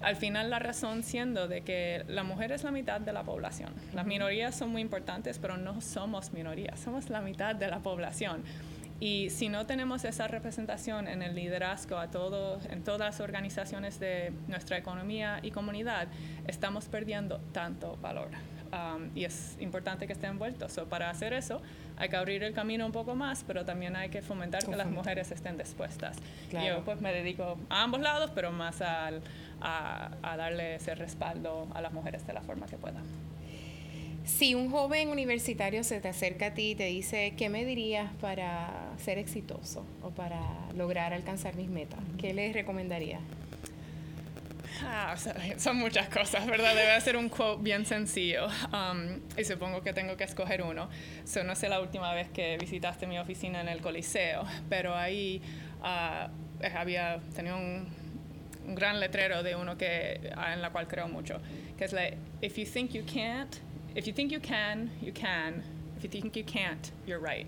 al 0.01 0.17
final 0.17 0.51
la 0.51 0.59
razón 0.59 1.03
siendo 1.03 1.49
de 1.49 1.63
que 1.63 2.05
la 2.09 2.23
mujer 2.23 2.53
es 2.53 2.63
la 2.65 2.71
mitad 2.71 3.01
de 3.01 3.13
la 3.13 3.25
población. 3.25 3.73
Las 3.95 4.07
minorías 4.07 4.55
son 4.55 4.71
muy 4.71 4.83
importantes, 4.83 5.39
pero 5.39 5.57
no 5.57 5.81
somos 5.81 6.33
minorías, 6.33 6.79
somos 6.79 7.11
la 7.11 7.21
mitad 7.21 7.55
de 7.55 7.69
la 7.69 7.81
población. 7.81 8.43
Y 9.01 9.31
si 9.31 9.49
no 9.49 9.65
tenemos 9.65 10.05
esa 10.05 10.27
representación 10.27 11.07
en 11.07 11.23
el 11.23 11.37
liderazgo 11.37 11.99
a 11.99 12.11
todos, 12.11 12.67
en 12.67 12.83
todas 12.83 13.01
las 13.01 13.21
organizaciones 13.21 14.01
de 14.01 14.33
nuestra 14.49 14.77
economía 14.77 15.39
y 15.43 15.53
comunidad, 15.53 16.09
estamos 16.49 16.87
perdiendo 16.87 17.39
tanto 17.53 17.97
valor. 17.99 18.31
Um, 18.71 19.17
y 19.17 19.25
es 19.25 19.57
importante 19.61 20.07
que 20.07 20.13
esté 20.13 20.27
envuelto. 20.27 20.69
So, 20.69 20.87
para 20.89 21.09
hacer 21.11 21.33
eso, 21.33 21.63
hay 21.97 22.09
que 22.09 22.17
abrir 22.17 22.43
el 22.43 22.53
camino 22.53 22.85
un 22.85 22.93
poco 22.93 23.15
más, 23.15 23.45
pero 23.47 23.65
también 23.65 23.97
hay 23.97 24.11
que 24.11 24.21
fomentar 24.21 24.65
que 24.65 24.77
las 24.77 24.91
mujeres 24.91 25.31
estén 25.31 25.57
dispuestas. 25.57 26.19
Yo 26.51 26.85
pues 26.85 27.01
me 27.01 27.13
dedico 27.13 27.57
a 27.71 27.83
ambos 27.83 28.01
lados, 28.01 28.31
pero 28.35 28.53
más 28.53 28.83
al, 28.83 29.23
a, 29.61 30.11
a 30.23 30.37
darle 30.37 30.77
ese 30.77 30.95
respaldo 30.95 31.69
a 31.75 31.81
las 31.81 31.93
mujeres 31.93 32.27
de 32.27 32.33
la 32.33 32.43
forma 32.43 32.67
que 32.67 32.77
pueda. 32.77 33.03
Si 34.29 34.55
un 34.55 34.71
joven 34.71 35.09
universitario 35.09 35.83
se 35.83 36.01
te 36.01 36.09
acerca 36.09 36.47
a 36.47 36.55
ti 36.55 36.73
y 36.73 36.75
te 36.75 36.85
dice, 36.85 37.33
¿qué 37.37 37.49
me 37.49 37.65
dirías 37.65 38.13
para 38.21 38.93
ser 38.99 39.17
exitoso 39.17 39.87
o 40.03 40.11
para 40.11 40.41
lograr 40.77 41.15
alcanzar 41.15 41.57
mis 41.57 41.71
metas? 41.71 42.01
¿Qué 42.19 42.35
les 42.35 42.53
recomendaría? 42.53 43.21
Ah, 44.85 45.17
son 45.57 45.77
muchas 45.77 46.09
cosas, 46.11 46.47
¿verdad? 46.47 46.75
Debe 46.75 47.01
ser 47.01 47.17
un 47.17 47.31
quote 47.31 47.63
bien 47.63 47.87
sencillo. 47.87 48.49
Um, 48.73 49.21
y 49.37 49.45
supongo 49.45 49.81
que 49.83 49.95
tengo 49.95 50.17
que 50.17 50.25
escoger 50.25 50.63
uno. 50.63 50.91
no 51.45 51.57
sé 51.57 51.69
la 51.71 51.81
última 51.81 52.13
vez 52.13 52.29
que 52.29 52.59
visitaste 52.59 53.07
mi 53.07 53.19
oficina 53.19 53.63
en 53.63 53.69
el 53.69 53.81
Coliseo, 53.81 54.45
pero 54.69 54.95
ahí 54.95 55.43
uh, 55.81 56.77
había, 56.77 57.19
tenía 57.35 57.57
un, 57.57 57.89
un, 58.69 58.75
gran 58.75 59.01
letrero 59.01 59.43
de 59.43 59.55
uno 59.55 59.77
que, 59.77 60.21
uh, 60.37 60.53
en 60.53 60.61
la 60.61 60.71
cual 60.71 60.87
creo 60.87 61.09
mucho, 61.09 61.41
que 61.77 61.85
es 61.85 61.93
like, 61.93 62.17
if 62.43 62.59
you 62.59 62.65
think 62.65 62.95
you 62.95 63.03
can't, 63.03 63.61
if 63.95 64.07
you 64.07 64.13
think 64.13 64.31
you 64.31 64.41
can, 64.41 64.91
you 65.01 65.13
can. 65.13 65.63
If 65.97 66.05
you 66.05 66.11
think 66.11 66.37
you 66.37 66.45
can't, 66.45 66.93
you're 67.07 67.19
right. 67.19 67.47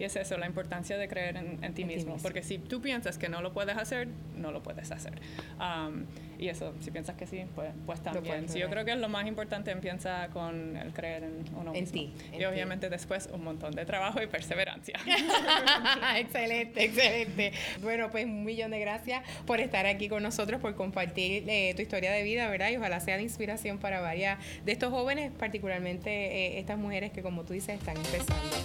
Y 0.00 0.04
es 0.04 0.16
eso, 0.16 0.38
la 0.38 0.46
importancia 0.46 0.96
de 0.96 1.08
creer 1.08 1.36
en, 1.36 1.74
ti, 1.74 1.84
mismo, 1.84 2.16
Porque 2.22 2.42
si 2.42 2.56
tú 2.56 2.80
piensas 2.80 3.18
que 3.18 3.28
no 3.28 3.42
lo 3.42 3.52
puedes 3.52 3.76
hacer, 3.76 4.08
no 4.34 4.50
lo 4.50 4.62
puedes 4.62 4.90
hacer. 4.90 5.12
Um, 5.58 6.06
y 6.38 6.48
eso, 6.48 6.72
si 6.80 6.90
piensas 6.90 7.16
que 7.16 7.26
sí, 7.26 7.44
pues, 7.54 7.70
pues 7.84 8.02
también. 8.02 8.48
Sí, 8.48 8.60
yo 8.60 8.70
creo 8.70 8.86
que 8.86 8.92
es 8.92 8.98
lo 8.98 9.10
más 9.10 9.26
importante, 9.26 9.70
empieza 9.70 10.28
con 10.28 10.74
el 10.74 10.94
creer 10.94 11.24
en 11.24 11.44
uno 11.54 11.74
en 11.74 11.82
mismo. 11.82 11.92
Ti, 11.92 12.14
y 12.38 12.44
obviamente 12.46 12.88
después 12.88 13.28
un 13.30 13.44
montón 13.44 13.72
de 13.72 13.84
trabajo 13.84 14.22
y 14.22 14.26
perseverancia. 14.26 14.98
excelente, 16.16 16.82
excelente. 16.82 17.52
Bueno, 17.82 18.10
pues 18.10 18.24
un 18.24 18.42
millón 18.42 18.70
de 18.70 18.80
gracias 18.80 19.22
por 19.44 19.60
estar 19.60 19.84
aquí 19.84 20.08
con 20.08 20.22
nosotros, 20.22 20.62
por 20.62 20.74
compartir 20.76 21.44
eh, 21.46 21.74
tu 21.76 21.82
historia 21.82 22.10
de 22.10 22.22
vida, 22.22 22.48
¿verdad? 22.48 22.70
Y 22.70 22.78
ojalá 22.78 23.00
sea 23.00 23.18
de 23.18 23.22
inspiración 23.22 23.76
para 23.76 24.00
varias 24.00 24.38
de 24.64 24.72
estos 24.72 24.88
jóvenes, 24.88 25.30
particularmente 25.30 26.10
eh, 26.10 26.58
estas 26.58 26.78
mujeres 26.78 27.12
que, 27.12 27.20
como 27.20 27.44
tú 27.44 27.52
dices, 27.52 27.78
están 27.78 27.98
empezando. 27.98 28.56